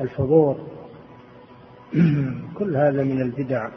الحضور. 0.00 0.56
كل 2.58 2.76
هذا 2.76 3.04
من 3.04 3.22
البدع 3.22 3.68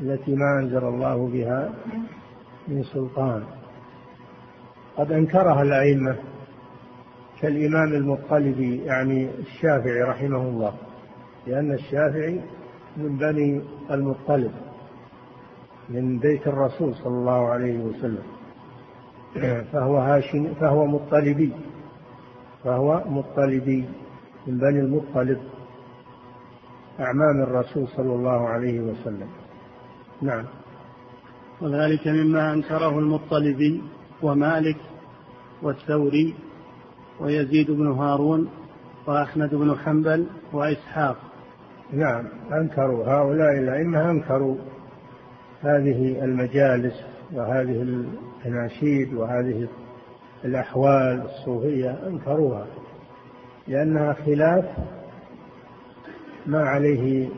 التي 0.00 0.34
ما 0.34 0.58
أنزل 0.60 0.84
الله 0.84 1.26
بها 1.26 1.72
من 2.68 2.82
سلطان. 2.82 3.44
قد 4.96 5.12
أنكرها 5.12 5.62
الأئمة 5.62 6.16
كالإمام 7.40 7.92
المطلبي 7.92 8.84
يعني 8.84 9.28
الشافعي 9.38 10.02
رحمه 10.02 10.42
الله 10.42 10.74
لأن 11.46 11.72
الشافعي 11.72 12.40
من 12.96 13.16
بني 13.16 13.62
المطلب 13.90 14.52
من 15.88 16.18
بيت 16.18 16.46
الرسول 16.46 16.94
صلى 16.94 17.14
الله 17.14 17.48
عليه 17.48 17.78
وسلم. 17.78 18.24
فهو 19.72 19.96
هاشم 19.96 20.54
فهو 20.54 20.86
مطلبي. 20.86 21.52
فهو 22.64 23.02
مطلبي 23.06 23.84
من 24.46 24.58
بني 24.58 24.80
المطلب 24.80 25.38
أعمام 27.00 27.42
الرسول 27.42 27.88
صلى 27.88 28.14
الله 28.14 28.48
عليه 28.48 28.80
وسلم. 28.80 29.28
نعم. 30.22 30.44
وذلك 31.60 32.08
مما 32.08 32.52
أنكره 32.52 32.98
المطلبي 32.98 33.82
ومالك 34.22 34.76
والثوري 35.62 36.34
ويزيد 37.20 37.70
بن 37.70 37.86
هارون 37.86 38.48
وأحمد 39.06 39.54
بن 39.54 39.76
حنبل 39.76 40.26
وإسحاق. 40.52 41.16
نعم 41.92 42.24
أنكروا 42.52 43.06
هؤلاء 43.06 43.58
الأئمة 43.58 44.10
أنكروا 44.10 44.56
هذه 45.62 46.24
المجالس 46.24 46.94
وهذه 47.32 47.82
الأناشيد 47.82 49.14
وهذه 49.14 49.68
الأحوال 50.46 51.22
الصوفية 51.24 51.98
أنكروها 52.06 52.66
لأنها 53.68 54.12
خلاف 54.12 54.64
ما 56.46 56.68
عليه 56.68 57.28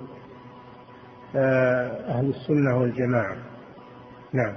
آه، 1.37 1.89
أهل 2.09 2.29
السنة 2.29 2.81
والجماعة. 2.81 3.37
نعم. 4.33 4.55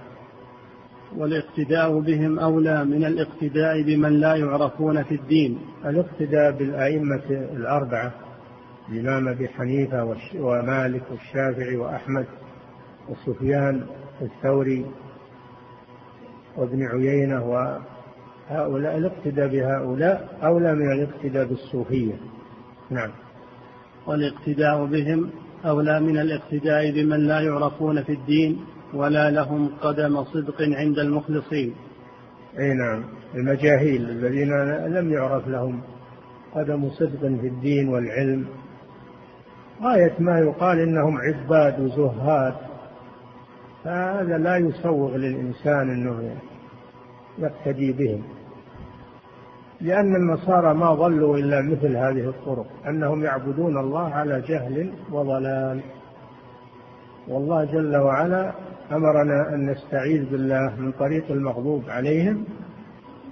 والاقتداء 1.18 2.00
بهم 2.00 2.40
أولى 2.40 2.86
من 2.86 3.06
الاقتداء 3.06 3.82
بمن 3.82 4.20
لا 4.20 4.36
يعرفون 4.36 5.04
في 5.04 5.16
الدين. 5.16 5.60
الاقتداء 5.86 6.52
بالأئمة 6.52 7.24
الأربعة 7.30 8.12
الإمام 8.90 9.28
أبي 9.28 9.48
حنيفة 9.48 10.16
ومالك 10.36 11.04
والشافعي 11.12 11.76
وأحمد 11.76 12.26
وسفيان 13.10 13.86
الثوري 14.22 14.86
وابن 16.58 16.84
عيينة 16.84 17.46
وهؤلاء 18.52 18.98
الاقتداء 18.98 19.48
بهؤلاء 19.48 20.40
أولى 20.44 20.76
من 20.76 20.92
الاقتداء 20.92 21.46
بالصوفية. 21.46 22.14
نعم. 22.90 23.12
والاقتداء 24.08 24.86
بهم 24.86 25.30
أولى 25.66 26.00
من 26.00 26.18
الاقتداء 26.18 26.92
بمن 26.92 27.28
لا 27.28 27.40
يعرفون 27.40 28.04
في 28.04 28.12
الدين 28.12 28.60
ولا 28.94 29.32
لهم 29.32 29.72
قدم 29.82 30.24
صدق 30.24 30.62
عند 30.62 31.00
المخلصين. 31.00 31.74
أي 32.60 32.74
نعم. 32.74 33.04
المجاهيل 33.36 34.10
الذين 34.10 34.50
لم 34.86 35.14
يعرف 35.14 35.48
لهم 35.48 35.82
قدم 36.56 36.90
صدق 36.90 37.20
في 37.20 37.48
الدين 37.48 37.90
والعلم. 37.90 38.46
غاية 39.82 40.14
ما 40.20 40.40
يقال 40.40 40.80
إنهم 40.80 41.18
عباد 41.18 41.80
وزهاد. 41.80 42.54
فهذا 43.84 44.38
لا 44.38 44.58
يسوغ 44.58 45.18
للإنسان 45.18 45.90
أنه 45.90 46.36
يقتدي 47.40 47.92
بهم. 47.92 48.41
لأن 49.82 50.16
النصارى 50.16 50.74
ما 50.74 50.94
ضلوا 50.94 51.38
إلا 51.38 51.62
مثل 51.62 51.98
هذه 51.98 52.30
الطرق 52.30 52.66
أنهم 52.88 53.24
يعبدون 53.24 53.78
الله 53.78 54.14
على 54.14 54.42
جهل 54.42 54.94
وضلال. 55.12 55.82
والله 57.28 57.66
جل 57.66 57.98
وعلا 57.98 58.52
أمرنا 58.92 59.54
أن 59.54 59.70
نستعيذ 59.70 60.30
بالله 60.32 60.76
من 60.80 60.92
طريق 60.92 61.32
المغضوب 61.32 61.84
عليهم 61.90 62.46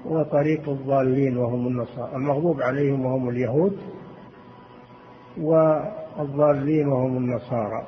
وطريق 0.05 0.69
الضالين 0.69 1.37
وهم 1.37 1.67
النصارى 1.67 2.15
المغضوب 2.15 2.61
عليهم 2.61 3.05
وهم 3.05 3.29
اليهود 3.29 3.77
والضالين 5.37 6.87
وهم 6.87 7.17
النصارى 7.17 7.87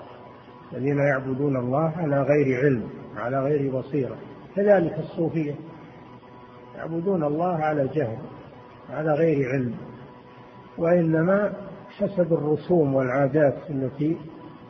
الذين 0.73 0.97
يعبدون 0.97 1.57
الله 1.57 1.93
على 1.97 2.21
غير 2.21 2.65
علم 2.65 2.83
على 3.17 3.43
غير 3.43 3.79
بصيرة. 3.79 4.15
كذلك 4.55 4.99
الصوفية 4.99 5.55
يعبدون 6.77 7.23
الله 7.23 7.55
على 7.55 7.87
جهل. 7.87 8.17
على 8.91 9.13
غير 9.13 9.49
علم 9.49 9.73
وإنما 10.77 11.53
حسب 11.97 12.33
الرسوم 12.33 12.95
والعادات 12.95 13.57
التي 13.69 14.17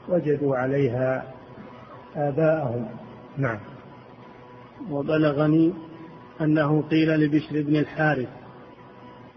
وجدوا 0.10 0.58
عليها 0.58 1.24
آباءهم. 2.16 2.88
نعم. 3.38 3.60
وبلغني 4.92 5.74
أنه 6.42 6.82
قيل 6.82 7.20
لبشر 7.20 7.62
بن 7.62 7.76
الحارث 7.76 8.30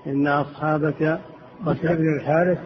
إن 0.07 0.27
أصحابك 0.27 1.21
بشر 1.61 1.95
بن 1.95 2.15
الحارث 2.17 2.59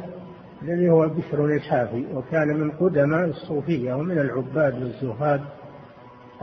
الذي 0.62 0.91
هو 0.91 1.09
بشر 1.09 1.45
الحافي 1.45 2.05
وكان 2.14 2.49
من 2.49 2.71
قدماء 2.71 3.25
الصوفية 3.25 3.95
ومن 3.95 4.19
العباد 4.19 4.75
والزهاد 4.75 5.41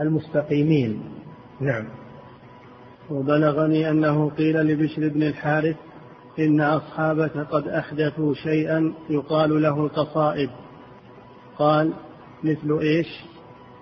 المستقيمين. 0.00 1.02
نعم. 1.60 1.84
وبلغني 3.10 3.90
أنه 3.90 4.30
قيل 4.30 4.56
لبشر 4.56 5.08
بن 5.08 5.22
الحارث 5.22 5.76
إن 6.38 6.60
أصحابك 6.60 7.36
قد 7.36 7.68
أحدثوا 7.68 8.34
شيئا 8.34 8.92
يقال 9.10 9.62
له 9.62 9.80
القصائد 9.80 10.50
قال 11.58 11.92
مثل 12.44 12.78
إيش؟ 12.80 13.06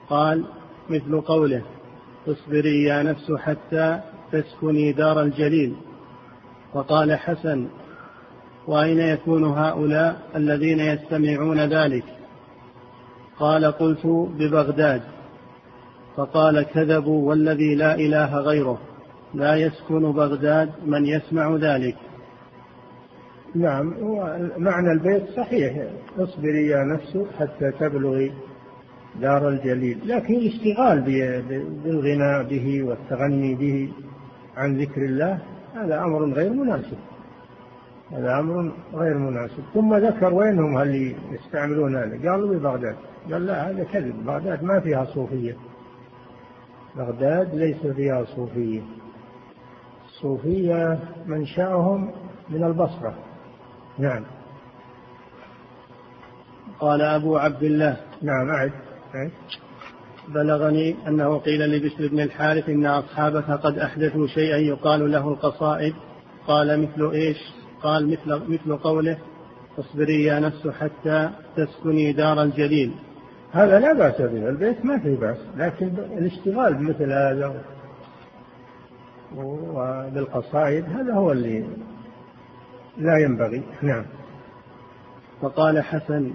قال 0.08 0.44
مثل 0.90 1.20
قوله 1.20 1.62
اصبري 2.28 2.82
يا 2.82 3.02
نفس 3.02 3.32
حتى 3.32 4.00
تسكني 4.32 4.92
دار 4.92 5.22
الجليل. 5.22 5.76
وقال 6.74 7.14
حسن 7.18 7.68
وأين 8.66 8.98
يكون 8.98 9.44
هؤلاء 9.44 10.22
الذين 10.36 10.80
يستمعون 10.80 11.60
ذلك؟ 11.60 12.04
قال 13.38 13.64
قلت 13.64 14.06
ببغداد. 14.06 15.02
فقال 16.16 16.62
كذبوا 16.62 17.28
والذي 17.28 17.74
لا 17.74 17.94
إله 17.94 18.38
غيره. 18.38 18.93
لا 19.34 19.56
يسكن 19.56 20.12
بغداد 20.12 20.70
من 20.86 21.06
يسمع 21.06 21.56
ذلك. 21.56 21.96
نعم 23.54 23.94
معنى 24.58 24.92
البيت 24.92 25.28
صحيح. 25.36 25.86
اصبري 26.18 26.66
يا 26.66 26.84
نفس 26.84 27.18
حتى 27.38 27.70
تبلغي 27.70 28.32
دار 29.20 29.48
الجليل. 29.48 29.98
لكن 30.04 30.34
الاشتغال 30.34 31.00
بالغناء 31.84 32.42
به 32.42 32.82
والتغني 32.82 33.54
به 33.54 33.92
عن 34.56 34.76
ذكر 34.78 35.04
الله 35.04 35.38
هذا 35.74 36.04
أمر 36.04 36.24
غير 36.24 36.52
مناسب. 36.52 36.98
هذا 38.12 38.38
أمر 38.38 38.72
غير 38.94 39.18
مناسب. 39.18 39.62
ثم 39.74 39.94
ذكر 39.94 40.34
وينهم 40.34 40.78
اللي 40.78 41.16
يستعملون 41.32 41.96
هذا؟ 41.96 42.30
قالوا 42.30 42.54
ببغداد. 42.54 42.96
قال 43.32 43.46
لا 43.46 43.70
هذا 43.70 43.84
كذب. 43.84 44.24
بغداد 44.26 44.64
ما 44.64 44.80
فيها 44.80 45.04
صوفية. 45.04 45.56
بغداد 46.96 47.54
ليس 47.54 47.86
فيها 47.86 48.24
صوفية. 48.24 48.80
الصوفية 50.24 50.98
منشأهم 51.26 52.12
من 52.50 52.64
البصرة. 52.64 53.14
نعم. 53.98 54.24
قال 56.80 57.02
أبو 57.02 57.36
عبد 57.36 57.62
الله. 57.62 57.96
نعم 58.22 58.48
أعد. 58.48 58.72
بلغني 60.28 60.96
أنه 61.08 61.38
قيل 61.38 61.60
لبشر 61.60 62.08
بن 62.08 62.20
الحارث 62.20 62.68
إن 62.68 62.86
أصحابك 62.86 63.50
قد 63.50 63.78
أحدثوا 63.78 64.26
شيئا 64.26 64.56
يقال 64.56 65.12
له 65.12 65.28
القصائد. 65.28 65.94
قال 66.46 66.82
مثل 66.82 67.10
إيش؟ 67.12 67.38
قال 67.82 68.06
مثل, 68.06 68.40
مثل 68.48 68.76
قوله 68.76 69.18
اصبري 69.78 70.24
يا 70.24 70.38
نفس 70.38 70.68
حتى 70.68 71.30
تسكني 71.56 72.12
دار 72.12 72.42
الجليل. 72.42 72.92
هذا 73.52 73.80
لا 73.80 73.92
بأس 73.92 74.20
به 74.20 74.48
البيت 74.48 74.84
ما 74.84 74.98
فيه 74.98 75.16
بأس 75.16 75.38
لكن 75.56 75.86
الاشتغال 76.18 76.74
بمثل 76.74 77.12
هذا 77.12 77.54
وبالقصائد 79.36 80.84
هذا 80.84 81.14
هو 81.14 81.32
اللي 81.32 81.64
لا 82.98 83.18
ينبغي. 83.18 83.62
نعم. 83.82 84.04
وقال 85.42 85.82
حسن 85.82 86.30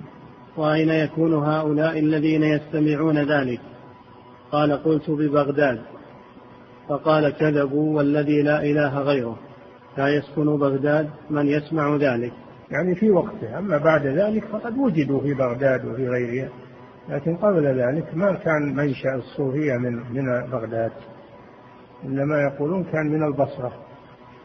وأين 0.58 0.90
يكون 0.90 1.34
هؤلاء 1.34 2.00
الذين 2.00 2.44
يستمعون 2.44 3.18
ذلك؟ 3.18 3.60
قال 4.52 4.84
قلت 4.84 5.10
ببغداد. 5.10 5.82
فقال 6.90 7.30
كذبوا 7.30 7.98
والذي 7.98 8.42
لا 8.42 8.64
إله 8.64 9.00
غيره. 9.00 9.38
لا 9.98 10.08
يسكن 10.08 10.58
بغداد 10.58 11.10
من 11.30 11.48
يسمع 11.48 11.96
ذلك. 11.96 12.34
يعني 12.72 12.96
في 12.96 13.10
وقته. 13.12 13.58
أما 13.58 13.78
بعد 13.78 14.08
ذلك 14.08 14.46
فقد 14.46 14.78
وجدوا 14.78 15.22
في 15.22 15.34
بغداد 15.34 15.86
وفي 15.86 16.10
غيرها 16.10 16.50
لكن 17.10 17.36
قبل 17.36 17.66
ذلك 17.66 18.16
ما 18.16 18.34
كان 18.34 18.76
منشأ 18.76 19.16
الصوفية 19.16 19.78
من 19.78 19.94
من 19.96 20.50
بغداد. 20.52 20.92
إنما 22.06 22.42
يقولون 22.42 22.84
كان 22.84 23.08
من 23.08 23.24
البصرة 23.24 23.72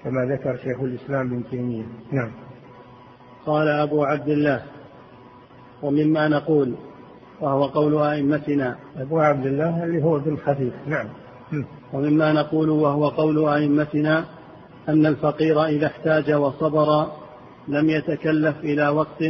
كما 0.04 0.24
ذكر 0.24 0.56
شيخ 0.56 0.80
الإسلام 0.80 1.26
ابن 1.26 1.44
تيمية. 1.50 1.84
نعم. 2.12 2.30
قال 3.46 3.68
أبو 3.68 4.04
عبد 4.04 4.28
الله 4.28 4.62
ومما 5.82 6.28
نقول 6.28 6.74
وهو 7.40 7.66
قول 7.66 8.02
أئمتنا. 8.02 8.76
أبو 8.96 9.18
عبد 9.18 9.46
الله 9.46 9.84
اللي 9.84 10.02
هو 10.02 10.16
ابن 10.16 10.36
خفيف 10.36 10.74
نعم. 10.86 11.06
ومما 11.92 12.32
نقول 12.32 12.70
وهو 12.70 13.08
قول 13.08 13.48
أئمتنا 13.48 14.24
أن 14.88 15.06
الفقير 15.06 15.64
إذا 15.64 15.86
احتاج 15.86 16.32
وصبر 16.32 17.06
لم 17.68 17.90
يتكلف 17.90 18.56
إلى 18.56 18.88
وقت 18.88 19.24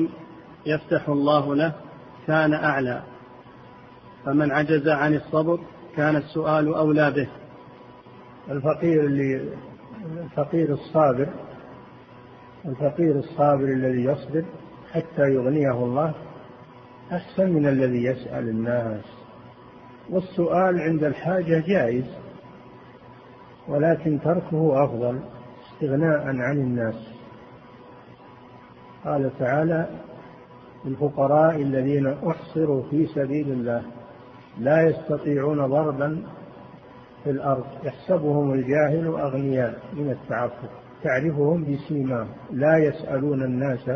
يفتح 0.67 1.09
الله 1.09 1.55
له 1.55 1.73
كان 2.27 2.55
أعلى. 2.55 3.03
فمن 4.25 4.53
عجز 4.53 4.89
عن 4.89 5.15
الصبر 5.15 5.61
كان 5.97 6.17
السؤال 6.17 6.75
أولى 6.75 7.11
به. 7.11 7.29
الفقير 8.51 9.05
اللي 9.05 9.49
الفقير 10.25 10.73
الصابر 10.73 11.29
الفقير 12.65 13.19
الصابر 13.19 13.65
الذي 13.65 14.05
يصبر 14.05 14.45
حتى 14.93 15.23
يغنيه 15.23 15.85
الله 15.85 16.15
أحسن 17.13 17.51
من 17.51 17.67
الذي 17.67 18.05
يسأل 18.05 18.49
الناس. 18.49 19.05
والسؤال 20.11 20.81
عند 20.81 21.05
الحاجة 21.05 21.63
جائز 21.67 22.05
ولكن 23.69 24.21
تركه 24.21 24.85
أفضل 24.85 25.21
استغناء 25.73 26.27
عن 26.27 26.57
الناس. 26.59 27.09
قال 29.05 29.31
تعالى 29.39 29.89
الفقراء 30.87 31.57
الذين 31.57 32.07
أحصروا 32.07 32.83
في 32.91 33.07
سبيل 33.07 33.53
الله 33.53 33.83
لا 34.59 34.83
يستطيعون 34.89 35.67
ضربا 35.67 36.23
في 37.25 37.31
الأرض 37.31 37.65
يحسبهم 37.85 38.53
الجاهل 38.53 39.07
أغنياء 39.07 39.79
من 39.93 40.11
التعفف 40.11 40.71
تعرفهم 41.05 41.65
بسيماهم 41.65 42.29
لا 42.51 42.79
يسألون 42.79 43.43
الناس 43.43 43.91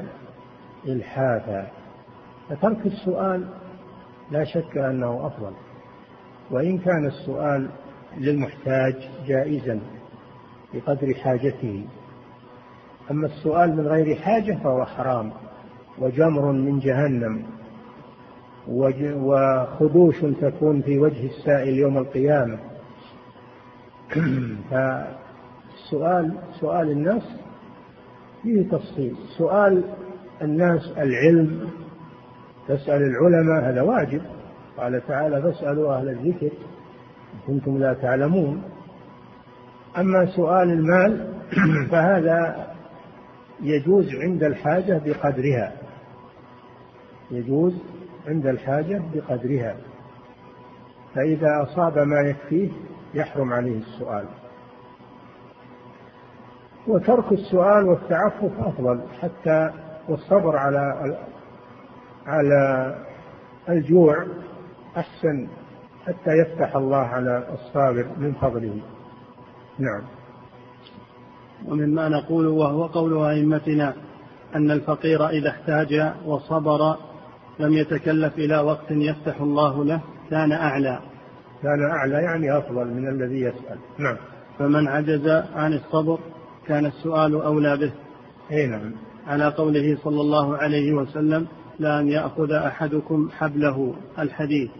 إلحافا. 0.87 1.66
فترك 2.51 2.87
السؤال 2.87 3.49
لا 4.31 4.45
شك 4.45 4.79
أنه 4.79 5.26
أفضل. 5.26 5.53
وإن 6.51 6.79
كان 6.79 7.07
السؤال 7.07 7.68
للمحتاج 8.18 8.95
جائزا 9.26 9.81
بقدر 10.74 11.14
حاجته. 11.14 11.85
أما 13.11 13.26
السؤال 13.26 13.76
من 13.76 13.87
غير 13.87 14.16
حاجة 14.16 14.59
فهو 14.64 14.85
حرام 14.85 15.33
وجمر 15.99 16.53
من 16.53 16.79
جهنم 16.79 17.43
وخدوش 18.68 20.20
تكون 20.20 20.83
في 20.83 20.99
وجه 20.99 21.26
السائل 21.26 21.74
يوم 21.74 21.99
القيامة. 21.99 22.59
فالسؤال 24.70 26.32
سؤال 26.61 26.90
الناس 26.90 27.22
فيه 28.42 28.68
تفصيل. 28.68 29.16
سؤال 29.38 29.84
الناس 30.42 30.92
العلم 30.96 31.68
تسأل 32.68 33.02
العلماء 33.02 33.70
هذا 33.70 33.82
واجب. 33.82 34.22
قال 34.76 35.06
تعالى 35.06 35.42
فاسألوا 35.42 35.94
أهل 35.94 36.09
الذكر 36.09 36.46
إن 36.46 37.40
كنتم 37.46 37.78
لا 37.78 37.92
تعلمون. 37.94 38.62
أما 39.98 40.26
سؤال 40.26 40.70
المال 40.70 41.34
فهذا 41.90 42.66
يجوز 43.62 44.14
عند 44.14 44.42
الحاجة 44.42 45.00
بقدرها. 45.04 45.72
يجوز 47.30 47.74
عند 48.28 48.46
الحاجة 48.46 49.02
بقدرها. 49.14 49.76
فإذا 51.14 51.62
أصاب 51.62 51.98
ما 51.98 52.20
يكفيه 52.30 52.68
يحرم 53.14 53.52
عليه 53.52 53.78
السؤال. 53.78 54.24
وترك 56.86 57.32
السؤال 57.32 57.84
والتعفف 57.84 58.61
أفضل 58.61 59.00
حتى 59.22 59.70
والصبر 60.09 60.56
على 60.56 61.16
على 62.26 62.94
الجوع 63.68 64.26
أحسن 64.96 65.48
حتى 66.06 66.30
يفتح 66.30 66.76
الله 66.76 66.96
على 66.96 67.48
الصابر 67.52 68.06
من 68.16 68.32
فضله. 68.32 68.80
نعم. 69.78 70.02
ومما 71.66 72.09
نقول 72.09 72.46
وهو 72.46 72.86
قول 72.86 73.26
أئمتنا 73.26 73.94
أن 74.54 74.70
الفقير 74.70 75.28
إذا 75.28 75.50
احتاج 75.50 76.12
وصبر 76.26 76.96
لم 77.59 77.72
يتكلف 77.72 78.34
إلى 78.38 78.59
وقت 78.59 78.90
يفتح 78.90 79.40
الله 79.40 79.84
له 79.84 80.00
كان 80.30 80.52
أعلى. 80.52 81.00
كان 81.62 81.90
أعلى 81.90 82.14
يعني 82.14 82.59
أفضل 82.59 82.86
من 82.86 83.09
الذي 83.09 83.40
يسأل. 83.40 83.78
نعم. 83.98 84.16
فمن 84.59 84.88
عجز 84.88 85.28
عن 85.54 85.72
الصبر 85.72 86.18
كان 86.66 86.86
السؤال 86.86 87.34
أولى 87.34 87.76
به. 87.76 87.92
أي 88.50 88.66
نعم. 88.66 88.92
على 89.26 89.48
قوله 89.48 89.96
صلى 90.04 90.20
الله 90.20 90.56
عليه 90.56 90.92
وسلم 90.92 91.46
لأن 91.78 92.09
يأخذ 92.09 92.52
أحدكم 92.52 93.28
حبله. 93.38 93.94
الحديث. 94.18 94.70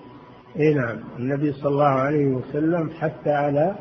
إي 0.57 0.75
نعم. 0.75 0.99
النبي 1.19 1.53
صلى 1.53 1.69
الله 1.69 1.85
عليه 1.85 2.27
وسلم 2.27 2.91
حتى 2.91 3.31
على 3.31 3.75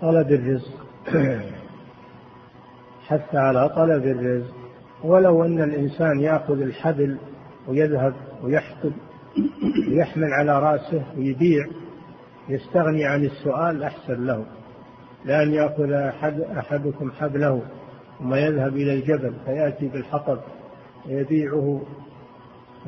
طلب 0.00 0.32
الرزق. 0.32 0.86
حتى 3.08 3.38
على 3.38 3.68
طلب 3.68 4.06
الرزق. 4.06 4.54
ولو 5.04 5.44
أن 5.44 5.62
الإنسان 5.62 6.20
يأخذ 6.20 6.60
الحبل 6.60 7.18
ويذهب 7.68 8.14
ويحقد 8.42 8.92
ويحمل 9.90 10.32
على 10.32 10.58
رأسه 10.58 11.02
ويبيع 11.16 11.66
يستغني 12.48 13.04
عن 13.04 13.24
السؤال 13.24 13.82
أحسن 13.82 14.26
له 14.26 14.44
لأن 15.24 15.52
يأخذ 15.52 15.92
أحد 15.92 16.40
أحدكم 16.40 17.10
حبله 17.10 17.62
ثم 18.18 18.34
يذهب 18.34 18.76
إلى 18.76 18.94
الجبل 18.94 19.34
فيأتي 19.44 19.88
بالحطب 19.88 20.38
ويبيعه 21.06 21.82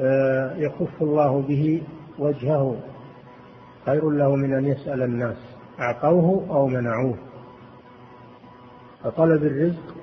آه، 0.01 0.57
يخف 0.57 1.03
الله 1.03 1.41
به 1.43 1.83
وجهه. 2.19 2.77
خير 3.87 4.11
له 4.11 4.37
من 4.37 4.55
أن 4.55 4.67
يسأل 4.67 5.03
الناس 5.03 5.37
أعطوه 5.81 6.47
أو 6.51 6.67
منعوه. 6.67 7.19
فطلب 9.05 9.43
الرزق 9.45 9.95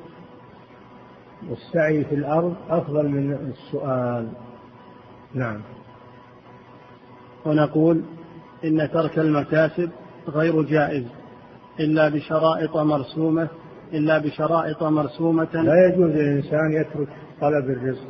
والسعي 1.50 2.04
في 2.04 2.16
الأرض 2.16 2.56
أفضل 2.70 3.10
من 3.10 3.34
السؤال. 3.34 4.30
نعم. 5.34 5.62
ونقول 7.46 8.04
إن 8.66 8.90
ترك 8.92 9.20
المكاسب 9.20 9.90
غير 10.28 10.62
جائز 10.62 11.06
إلا 11.80 12.10
بشرائط 12.10 12.78
مرسومة 12.78 13.48
إلا 13.94 14.18
بشرائط 14.18 14.84
مرسومة. 14.84 15.48
لا 15.54 15.88
يجوز 15.88 16.12
للإنسان 16.12 16.72
يترك 16.72 17.08
طلب 17.42 17.70
الرزق 17.70 18.08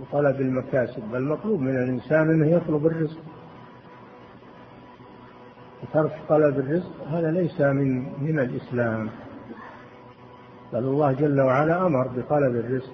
وطلب 0.00 0.40
المكاسب 0.40 1.02
بل 1.12 1.22
مطلوب 1.22 1.60
من 1.60 1.76
الإنسان 1.76 2.30
أنه 2.30 2.46
يطلب 2.46 2.86
الرزق. 2.86 3.18
ترك 5.92 6.12
طلب 6.28 6.58
الرزق 6.58 7.06
هذا 7.08 7.30
ليس 7.30 7.60
من 7.60 8.22
من 8.22 8.38
الإسلام. 8.38 9.08
بل 10.72 10.78
الله 10.78 11.12
جل 11.12 11.40
وعلا 11.40 11.86
أمر 11.86 12.08
بطلب 12.08 12.56
الرزق. 12.56 12.92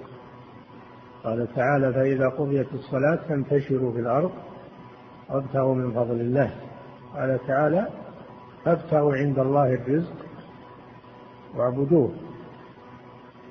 قال 1.25 1.55
تعالى 1.55 1.93
فإذا 1.93 2.29
قضيت 2.29 2.67
الصلاة 2.75 3.19
فانتشروا 3.29 3.93
في 3.93 4.01
الأرض 4.01 4.31
وابتغوا 5.31 5.75
من 5.75 5.93
فضل 5.93 6.21
الله. 6.21 6.51
قال 7.17 7.39
تعالى 7.47 7.89
فابتغوا 8.65 9.15
عند 9.15 9.39
الله 9.39 9.75
الرزق 9.75 10.15
واعبدوه. 11.57 12.13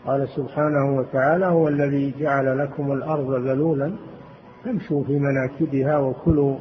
قال 0.06 0.30
سبحانه 0.30 0.96
وتعالى 0.98 1.46
هو 1.46 1.68
الذي 1.68 2.14
جعل 2.20 2.58
لكم 2.58 2.92
الأرض 2.92 3.48
ذلولا 3.48 3.96
فامشوا 4.64 5.04
في 5.04 5.20
مناكبها 5.20 5.98
وكلوا 5.98 6.58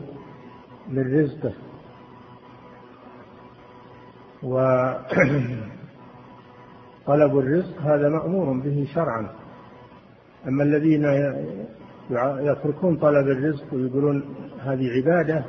من 0.89 1.21
رزقه. 1.21 1.53
وطلب 4.43 4.99
الرزق 7.39 7.81
هذا 7.83 8.09
مأمور 8.09 8.53
به 8.53 8.89
شرعا. 8.95 9.29
أما 10.49 10.63
الذين 10.63 11.05
يتركون 12.41 12.97
طلب 12.97 13.29
الرزق 13.29 13.75
ويقولون 13.75 14.25
هذه 14.61 14.91
عبادة 14.91 15.45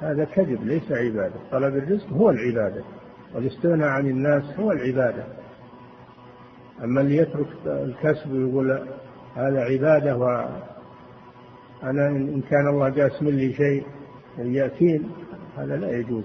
هذا 0.00 0.24
كذب 0.24 0.64
ليس 0.64 0.92
عبادة. 0.92 1.34
طلب 1.52 1.76
الرزق 1.76 2.08
هو 2.12 2.30
العبادة 2.30 2.84
والاستغناء 3.34 3.88
عن 3.88 4.06
الناس 4.06 4.42
هو 4.58 4.72
العبادة. 4.72 5.24
أما 6.84 7.00
اللي 7.00 7.16
يترك 7.16 7.46
الكسب 7.66 8.32
ويقول 8.32 8.88
هذا 9.36 9.60
عبادة 9.60 10.16
وأنا 10.16 12.08
إن 12.08 12.42
كان 12.50 12.68
الله 12.68 12.90
قاسم 13.02 13.28
لي 13.28 13.52
شيء 13.52 13.86
يأتين 14.38 15.10
هذا 15.58 15.76
لا 15.76 15.90
يجوز. 15.90 16.24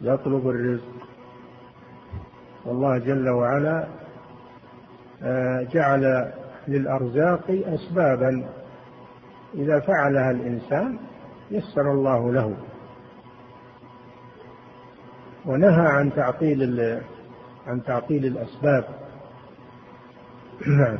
يطلب 0.00 0.48
الرزق. 0.48 0.94
والله 2.64 2.98
جل 2.98 3.28
وعلا 3.28 3.86
آه، 5.22 5.62
جعل 5.62 6.32
للأرزاق 6.68 7.62
أسبابا. 7.66 8.48
إذا 9.54 9.80
فعلها 9.80 10.30
الإنسان 10.30 10.98
يسر 11.54 11.92
الله 11.92 12.32
له. 12.32 12.56
ونهى 15.46 15.86
عن 15.86 16.14
تعطيل 16.14 17.00
عن 17.66 17.82
تعطيل 17.82 18.26
الأسباب. 18.26 18.84
نعم. 20.66 20.98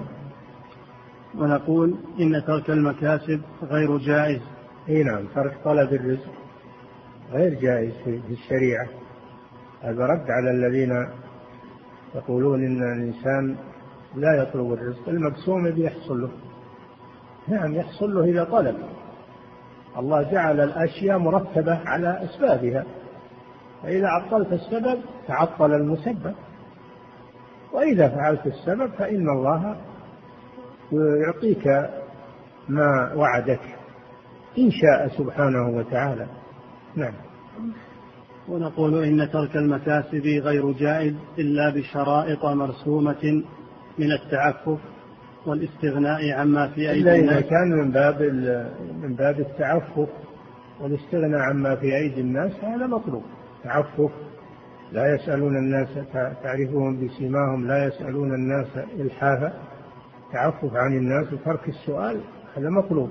ونقول 1.38 1.94
إن 2.20 2.44
ترك 2.46 2.70
المكاسب 2.70 3.40
غير 3.62 3.98
جائز. 3.98 4.40
إي 4.88 5.02
نعم 5.02 5.26
ترك 5.34 5.56
طلب 5.64 5.92
الرزق 5.92 6.30
غير 7.30 7.54
جائز 7.54 7.92
في 8.04 8.20
الشريعة. 8.30 8.88
هذا 9.82 10.06
رد 10.06 10.30
على 10.30 10.50
الذين 10.50 11.08
يقولون 12.14 12.64
إن 12.64 12.82
الإنسان 12.92 13.56
لا 14.14 14.42
يطلب 14.42 14.72
الرزق 14.72 15.08
المقسوم 15.08 15.70
بيحصل 15.70 16.22
له. 16.22 16.30
نعم 17.48 17.74
يحصل 17.74 18.14
له 18.14 18.24
إذا 18.24 18.44
طلب. 18.44 18.76
الله 19.98 20.22
جعل 20.22 20.60
الأشياء 20.60 21.18
مرتبة 21.18 21.78
على 21.86 22.24
أسبابها. 22.24 22.84
فإذا 23.82 24.08
عطلت 24.08 24.52
السبب 24.52 24.98
تعطل 25.28 25.72
المسبب. 25.72 26.34
وإذا 27.72 28.08
فعلت 28.08 28.46
السبب 28.46 28.90
فإن 28.98 29.28
الله 29.28 29.76
يعطيك 31.26 31.66
ما 32.68 33.12
وعدك 33.14 33.60
إن 34.58 34.70
شاء 34.70 35.08
سبحانه 35.18 35.68
وتعالى. 35.68 36.26
نعم. 36.96 37.12
ونقول 38.48 39.04
إن 39.04 39.30
ترك 39.30 39.56
المكاسب 39.56 40.26
غير 40.26 40.72
جائز 40.72 41.14
إلا 41.38 41.70
بشرائط 41.70 42.44
مرسومة 42.44 43.42
من 43.98 44.12
التعفف. 44.12 44.78
والاستغناء 45.46 46.32
عما 46.32 46.68
في 46.68 46.90
أيدي 46.90 47.20
الناس 47.20 47.32
إذا 47.32 47.40
كان 47.40 47.70
من 47.70 47.90
باب 47.90 48.22
من 49.02 49.14
باب 49.14 49.40
التعفف 49.40 50.08
والاستغناء 50.80 51.40
عما 51.40 51.76
في 51.76 51.96
أيدي 51.96 52.20
الناس 52.20 52.52
هذا 52.64 52.86
مطلوب. 52.86 53.22
تعفف 53.64 54.10
لا 54.92 55.14
يسألون 55.14 55.56
الناس 55.56 55.88
تعرفهم 56.42 57.06
بسيماهم 57.06 57.66
لا 57.66 57.86
يسألون 57.86 58.34
الناس 58.34 58.66
إلحافا. 59.00 59.52
تعفف 60.32 60.74
عن 60.74 60.92
الناس 60.92 61.32
وترك 61.32 61.68
السؤال 61.68 62.20
هذا 62.56 62.70
مطلوب. 62.70 63.10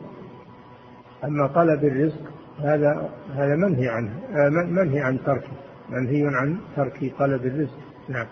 أما 1.24 1.48
طلب 1.48 1.86
الرزق 1.86 2.22
هذا 2.60 3.10
هذا 3.36 3.56
منهي 3.56 3.90
عنه 3.90 4.12
آه، 4.32 4.50
منهي 4.50 5.02
عن 5.02 5.20
تركه 5.26 5.52
منهي 5.90 6.28
عن 6.28 6.58
ترك 6.76 7.14
طلب 7.20 7.46
الرزق. 7.46 7.78
نعم. 8.10 8.28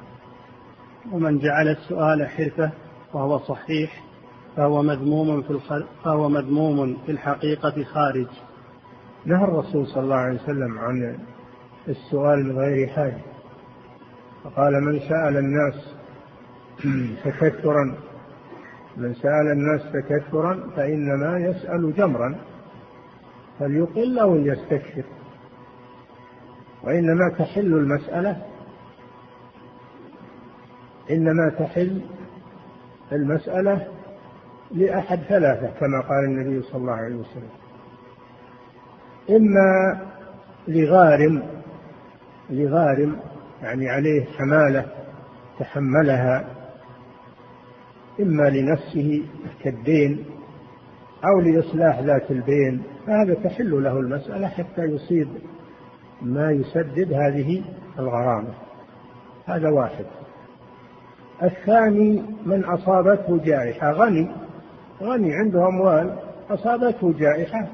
ومن 1.12 1.40
جعل 1.40 1.68
السؤال 1.68 2.28
حرفة 2.28 2.72
وهو 3.14 3.40
صحيح 3.40 4.04
فهو 4.58 4.84
مذموم 4.84 5.42
في. 5.42 5.84
فهو 6.04 6.30
مذموم 6.30 6.98
في 7.06 7.12
الحقيقة 7.12 7.84
خارج 7.84 8.28
نهى 9.26 9.44
الرسول 9.44 9.88
صلى 9.88 10.04
الله 10.04 10.16
عليه 10.16 10.40
وسلم 10.44 10.80
عن 10.80 11.18
السؤال 11.88 12.46
من 12.46 12.58
غير 12.58 12.88
حاجة 12.88 13.22
فقال 14.44 14.84
من 14.84 15.00
سأل 15.00 15.38
الناس 15.38 15.96
تكثرا 17.26 17.96
من 18.98 19.14
سأل 19.14 19.52
الناس 19.52 19.82
تكثرا 19.94 20.70
فإنما 20.76 21.40
يسأل 21.40 21.94
جمرا 21.94 22.36
فليقل 23.60 24.20
أو 24.20 24.36
ليستكثر 24.36 25.04
وإنما 26.84 27.30
تحل 27.40 27.74
المسألة 27.74 28.42
إنما 31.12 31.50
تحل 31.60 32.02
المسألة 33.12 33.88
لأحد 34.72 35.20
ثلاثة 35.20 35.68
كما 35.80 36.02
قال 36.02 36.26
النبي 36.26 36.62
صلى 36.62 36.82
الله 36.82 36.94
عليه 36.94 37.16
وسلم. 37.16 37.50
إما 39.30 40.00
لغارم 40.68 41.44
لغارم 42.50 43.16
يعني 43.62 43.90
عليه 43.90 44.26
حمالة 44.26 44.86
تحملها 45.60 46.46
إما 48.20 48.50
لنفسه 48.50 49.24
كالدين 49.64 50.26
أو 51.26 51.40
لإصلاح 51.40 52.00
ذات 52.00 52.32
البين 52.32 52.84
فهذا 53.08 53.34
تحل 53.34 53.84
له 53.84 54.00
المسألة 54.00 54.48
حتى 54.48 54.82
يصيب 54.82 55.28
ما 56.22 56.52
يسدد 56.52 57.14
هذه 57.14 57.64
الغرامة. 58.00 58.54
هذا 59.46 59.70
واحد. 59.70 60.06
الثاني 61.44 62.24
من 62.46 62.66
أصابته 62.66 63.38
جائحة 63.44 63.92
غني 63.92 64.32
غني 65.02 65.36
عنده 65.36 65.68
أموال 65.68 66.16
أصابته 66.50 67.14
جائحة. 67.14 67.68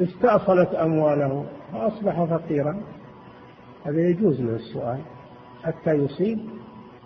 استأصلت 0.00 0.74
أمواله 0.74 1.46
فأصبح 1.72 2.24
فقيرا. 2.24 2.80
هذا 3.84 4.00
يجوز 4.00 4.40
له 4.40 4.56
السؤال. 4.56 5.00
حتى 5.62 5.90
يصيب 5.90 6.38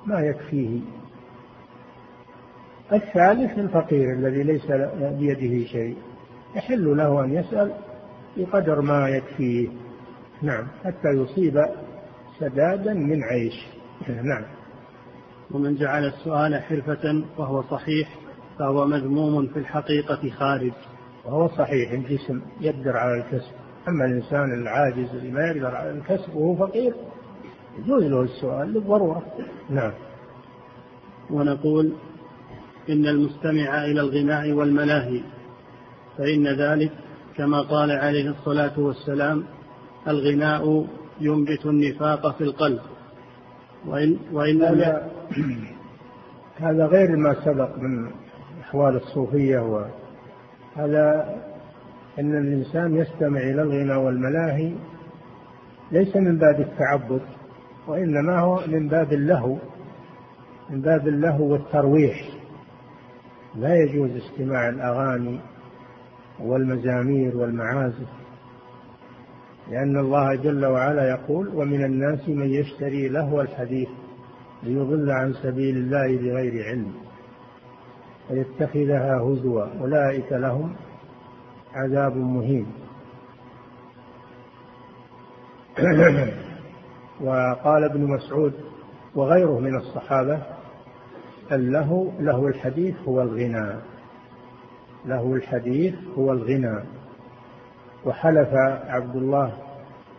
ما 0.07 0.21
يكفيه. 0.21 0.81
الثالث 2.93 3.59
الفقير 3.59 4.13
الذي 4.13 4.43
ليس 4.43 4.67
بيده 5.01 5.67
شيء. 5.67 5.97
يحل 6.57 6.97
له 6.97 7.25
أن 7.25 7.35
يسأل 7.35 7.73
بقدر 8.37 8.81
ما 8.81 9.09
يكفيه. 9.09 9.69
نعم 10.43 10.67
حتى 10.85 11.09
يصيب 11.09 11.65
سدادا 12.39 12.95
من 12.95 13.23
عيش. 13.23 13.67
نعم. 14.09 14.45
ومن 15.51 15.75
جعل 15.75 16.05
السؤال 16.05 16.63
حرفة 16.63 17.25
وهو 17.39 17.63
صحيح 17.63 18.09
فهو 18.59 18.87
مذموم 18.87 19.47
في 19.47 19.59
الحقيقة 19.59 20.31
خارج. 20.31 20.73
وهو 21.25 21.49
صحيح 21.49 21.93
الجسم 21.93 22.41
يقدر 22.61 22.97
على 22.97 23.21
الكسب. 23.21 23.53
أما 23.89 24.05
الإنسان 24.05 24.63
العاجز 24.63 25.15
اللي 25.15 25.31
ما 25.31 25.47
يقدر 25.47 25.75
على 25.77 25.91
الكسب 25.91 26.35
وهو 26.35 26.67
فقير 26.67 26.95
يجوز 27.79 28.03
له 28.03 28.23
السؤال 28.23 28.73
للضرورة 28.73 29.23
نعم. 29.71 29.93
ونقول 31.31 31.93
إن 32.89 33.07
المستمع 33.07 33.85
إلى 33.85 34.01
الغناء 34.01 34.53
والملاهي 34.53 35.23
فإن 36.19 36.47
ذلك 36.47 36.93
كما 37.37 37.63
قال 37.63 37.91
عليه 37.91 38.31
الصلاة 38.31 38.81
والسلام 38.81 39.45
الغناء 40.09 40.87
ينبت 41.21 41.67
النفاق 41.67 42.37
في 42.37 42.45
القلب. 42.45 42.81
وإن, 43.87 44.17
وإن 44.33 44.63
هذا, 44.63 45.11
هذا 46.67 46.87
غير 46.87 47.17
ما 47.17 47.37
سبق 47.45 47.79
من 47.79 48.11
أحوال 48.61 48.97
الصوفية 48.97 49.59
وهذا 49.59 51.35
أن 52.19 52.39
الإنسان 52.39 52.97
يستمع 52.97 53.41
إلى 53.41 53.63
الغنى 53.63 53.95
والملاهي 53.95 54.73
ليس 55.93 56.17
من 56.17 56.39
باب 56.39 56.61
التعبد 56.61 57.21
وإنما 57.87 58.39
هو 58.39 58.61
من 58.67 58.89
باب 58.89 59.13
اللهو 59.13 59.57
من 60.71 60.81
باب 60.81 61.09
اللهو 61.09 61.53
والترويح. 61.53 62.29
لا 63.57 63.77
يجوز 63.77 64.11
استماع 64.11 64.69
الأغاني 64.69 65.41
والمزامير 66.41 67.37
والمعازف. 67.37 68.24
لأن 69.71 69.97
الله 69.99 70.35
جل 70.35 70.67
وعلا 70.67 71.09
يقول 71.09 71.49
ومن 71.49 71.85
الناس 71.85 72.29
من 72.29 72.51
يشتري 72.51 73.09
لهو 73.09 73.41
الحديث 73.41 73.89
ليضل 74.63 75.11
عن 75.11 75.33
سبيل 75.33 75.77
الله 75.77 76.17
بغير 76.17 76.65
علم 76.67 76.93
ويتخذها 78.31 79.17
هزوا 79.17 79.65
أولئك 79.81 80.33
لهم 80.33 80.75
عذاب 81.75 82.17
مهين. 82.17 82.67
وقال 87.25 87.85
ابن 87.85 88.05
مسعود 88.05 88.53
وغيره 89.15 89.59
من 89.59 89.77
الصحابة 89.77 90.43
اللهو 91.53 92.11
له 92.21 92.47
الحديث 92.47 92.95
هو 93.09 93.23
الغنى 93.23 93.75
له 95.07 95.35
الحديث 95.35 95.95
هو 96.19 96.33
الغنى. 96.33 97.04
وحلف 98.07 98.49
عبد 98.89 99.17
الله 99.17 99.53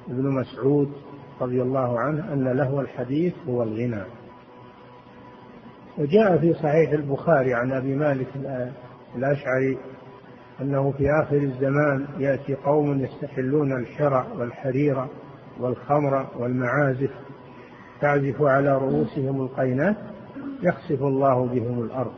بن 0.07 0.29
مسعود 0.29 0.91
رضي 1.41 1.61
الله 1.61 1.99
عنه 1.99 2.33
أن 2.33 2.47
له 2.47 2.81
الحديث 2.81 3.33
هو 3.49 3.63
الغنى. 3.63 4.03
وجاء 5.97 6.38
في 6.38 6.53
صحيح 6.53 6.91
البخاري 6.91 7.53
عن 7.53 7.71
أبي 7.71 7.95
مالك 7.95 8.27
الأشعري 9.15 9.77
أنه 10.61 10.91
في 10.97 11.11
آخر 11.23 11.38
الزمان 11.38 12.07
يأتي 12.19 12.55
قوم 12.55 12.99
يستحلون 12.99 13.71
الحرى 13.71 14.27
والحرير 14.38 15.05
والخمر 15.59 16.27
والمعازف 16.39 17.11
تعزف 18.01 18.41
على 18.41 18.77
رؤوسهم 18.77 19.41
القينات 19.41 19.95
يخسف 20.61 21.01
الله 21.03 21.45
بهم 21.45 21.83
الأرض. 21.83 22.13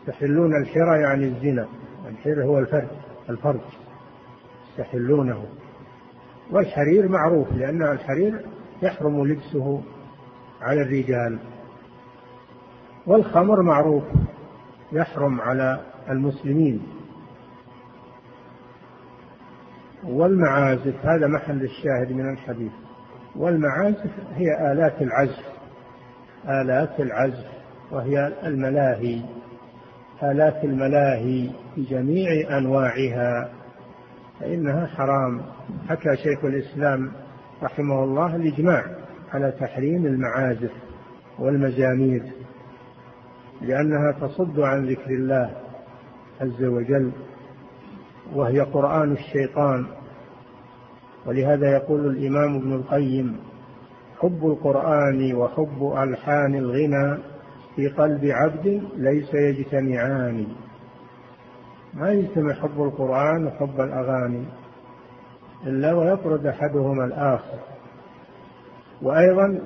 يستحلون 0.00 0.56
الحرى 0.56 1.00
يعني 1.00 1.24
الزنا 1.24 1.66
الحر 2.08 2.42
هو 2.42 2.58
الفرج 2.58 3.03
الفرج 3.30 3.60
يستحلونه 4.68 5.44
والحرير 6.50 7.08
معروف 7.08 7.52
لأن 7.52 7.82
الحرير 7.82 8.40
يحرم 8.82 9.26
لبسه 9.26 9.82
على 10.60 10.82
الرجال. 10.82 11.38
والخمر 13.06 13.62
معروف 13.62 14.04
يحرم 14.92 15.40
على 15.40 15.80
المسلمين. 16.10 16.86
والمعازف 20.04 21.06
هذا 21.06 21.26
محل 21.26 21.62
الشاهد 21.62 22.12
من 22.12 22.32
الحديث. 22.32 22.72
والمعازف 23.36 24.10
هي 24.34 24.72
آلات 24.72 25.02
العزف. 25.02 25.44
آلات 26.48 27.00
العزف 27.00 27.46
وهي 27.90 28.32
الملاهي. 28.46 29.20
آلات 30.22 30.64
الملاهي. 30.64 31.50
بجميع 31.76 32.58
أنواعها 32.58 33.52
فإنها 34.40 34.86
حرام. 34.86 35.42
حكى 35.88 36.16
شيخ 36.16 36.44
الإسلام 36.44 37.12
رحمه 37.62 38.04
الله 38.04 38.36
الإجماع 38.36 38.84
على 39.32 39.52
تحريم 39.60 40.06
المعازف 40.06 40.72
والمزامير 41.38 42.22
لأنها 43.62 44.12
تصد 44.12 44.60
عن 44.60 44.86
ذكر 44.86 45.10
الله 45.10 45.50
عز 46.40 46.64
وجل 46.64 47.12
وهي 48.34 48.60
قرآن 48.60 49.12
الشيطان. 49.12 49.86
ولهذا 51.26 51.72
يقول 51.72 52.06
الإمام 52.06 52.56
ابن 52.56 52.72
القيم 52.72 53.36
حب 54.20 54.46
القرآن 54.46 55.34
وحب 55.34 55.92
ألحان 56.02 56.54
الغنى 56.54 57.18
في 57.76 57.88
قلب 57.88 58.24
عبد 58.24 58.82
ليس 58.96 59.34
يجتمعان. 59.34 60.46
ما 61.94 62.10
يجتمع 62.10 62.54
حب 62.54 62.82
القرآن 62.82 63.46
وحب 63.46 63.80
الأغاني 63.80 64.44
إلا 65.66 65.92
ويطرد 65.92 66.46
أحدهما 66.46 67.04
الآخر. 67.04 67.58
وأيضا 69.02 69.60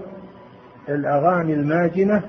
الأغاني 0.89 1.55
الماجنة 1.55 2.23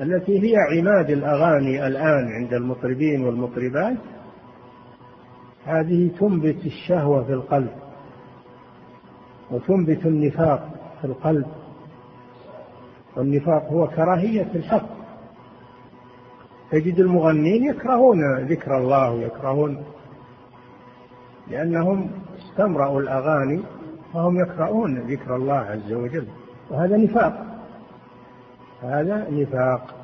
التي 0.00 0.40
هي 0.42 0.56
عماد 0.56 1.10
الأغاني 1.10 1.86
الآن 1.86 2.32
عند 2.32 2.54
المطربين 2.54 3.24
والمطربات 3.24 3.96
هذه 5.64 6.10
تنبت 6.20 6.66
الشهوة 6.66 7.24
في 7.24 7.32
القلب 7.32 7.72
وتنبت 9.50 10.06
النفاق 10.06 10.70
في 11.00 11.06
القلب. 11.06 11.46
والنفاق 13.16 13.72
هو 13.72 13.86
كراهية 13.86 14.50
الحق. 14.54 14.97
تجد 16.70 16.98
المغنين 16.98 17.64
يكرهون 17.64 18.38
ذكر 18.38 18.78
الله 18.78 19.12
ويكرهون 19.12 19.84
لأنهم 21.50 22.10
استمرأوا 22.38 23.00
الأغاني 23.00 23.62
فهم 24.14 24.38
يقرؤون 24.38 24.98
ذكر 24.98 25.36
الله 25.36 25.54
عز 25.54 25.92
وجل 25.92 26.26
وهذا 26.70 26.96
نفاق 26.96 27.48
هذا 28.82 29.30
نفاق. 29.30 29.94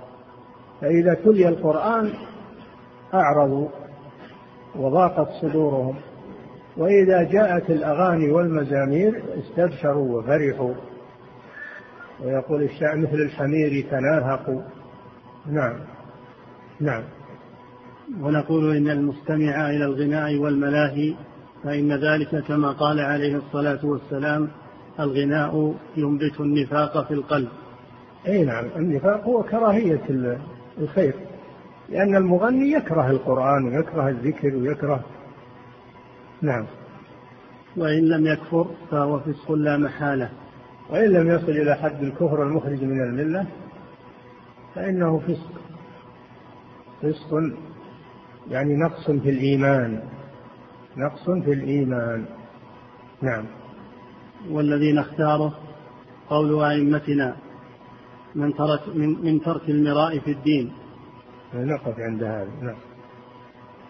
فإذا 0.80 1.14
تلي 1.14 1.48
القرآن 1.48 2.12
أعرضوا 3.14 3.68
وضاقت 4.76 5.28
صدورهم 5.42 5.96
وإذا 6.76 7.22
جاءت 7.22 7.70
الأغاني 7.70 8.32
والمزامير 8.32 9.22
استبشروا 9.38 10.18
وفرحوا. 10.18 10.74
ويقول 12.24 12.62
الشاعر 12.62 12.96
مثل 12.96 13.14
الحمير 13.14 13.86
تناهقوا 13.90 14.62
نعم. 15.46 15.93
نعم. 16.80 17.02
ونقول 18.20 18.76
إن 18.76 18.90
المستمع 18.90 19.70
إلى 19.70 19.84
الغناء 19.84 20.36
والملاهي 20.36 21.14
فإن 21.64 21.92
ذلك 21.92 22.44
كما 22.44 22.72
قال 22.72 23.00
عليه 23.00 23.36
الصلاة 23.36 23.86
والسلام 23.86 24.48
الغناء 25.00 25.74
ينبت 25.96 26.40
النفاق 26.40 27.06
في 27.08 27.14
القلب. 27.14 27.48
أي 28.26 28.44
نعم 28.44 28.64
النفاق 28.76 29.24
هو 29.24 29.42
كراهية 29.42 30.00
الخير 30.78 31.14
لأن 31.88 32.16
المغني 32.16 32.72
يكره 32.72 33.10
القرآن 33.10 33.64
ويكره 33.64 34.08
الذكر 34.08 34.56
ويكره 34.56 35.00
نعم. 36.42 36.66
وإن 37.76 38.08
لم 38.08 38.26
يكفر 38.26 38.66
فهو 38.90 39.20
فسق 39.20 39.52
لا 39.52 39.76
محالة. 39.76 40.30
وإن 40.90 41.12
لم 41.12 41.30
يصل 41.30 41.50
إلى 41.50 41.74
حد 41.74 42.02
الكفر 42.02 42.42
المخرج 42.42 42.84
من 42.84 43.00
الملة 43.00 43.46
فإنه 44.74 45.18
فسق. 45.18 45.53
فسق 47.04 47.52
يعني 48.50 48.76
نقص 48.76 49.10
في 49.10 49.30
الإيمان 49.30 50.02
نقص 50.96 51.24
في 51.24 51.52
الإيمان. 51.52 52.24
نعم. 53.22 53.44
والذين 54.50 54.98
اختاره 54.98 55.58
قول 56.28 56.64
أئمتنا 56.64 57.36
من 58.34 58.54
ترك 58.54 58.88
من, 58.94 59.24
من 59.24 59.40
ترك 59.40 59.70
المراء 59.70 60.18
في 60.18 60.30
الدين. 60.30 60.72
نقف 61.54 61.98
عند 61.98 62.22
هذا 62.22 62.50
نعم. 62.62 62.76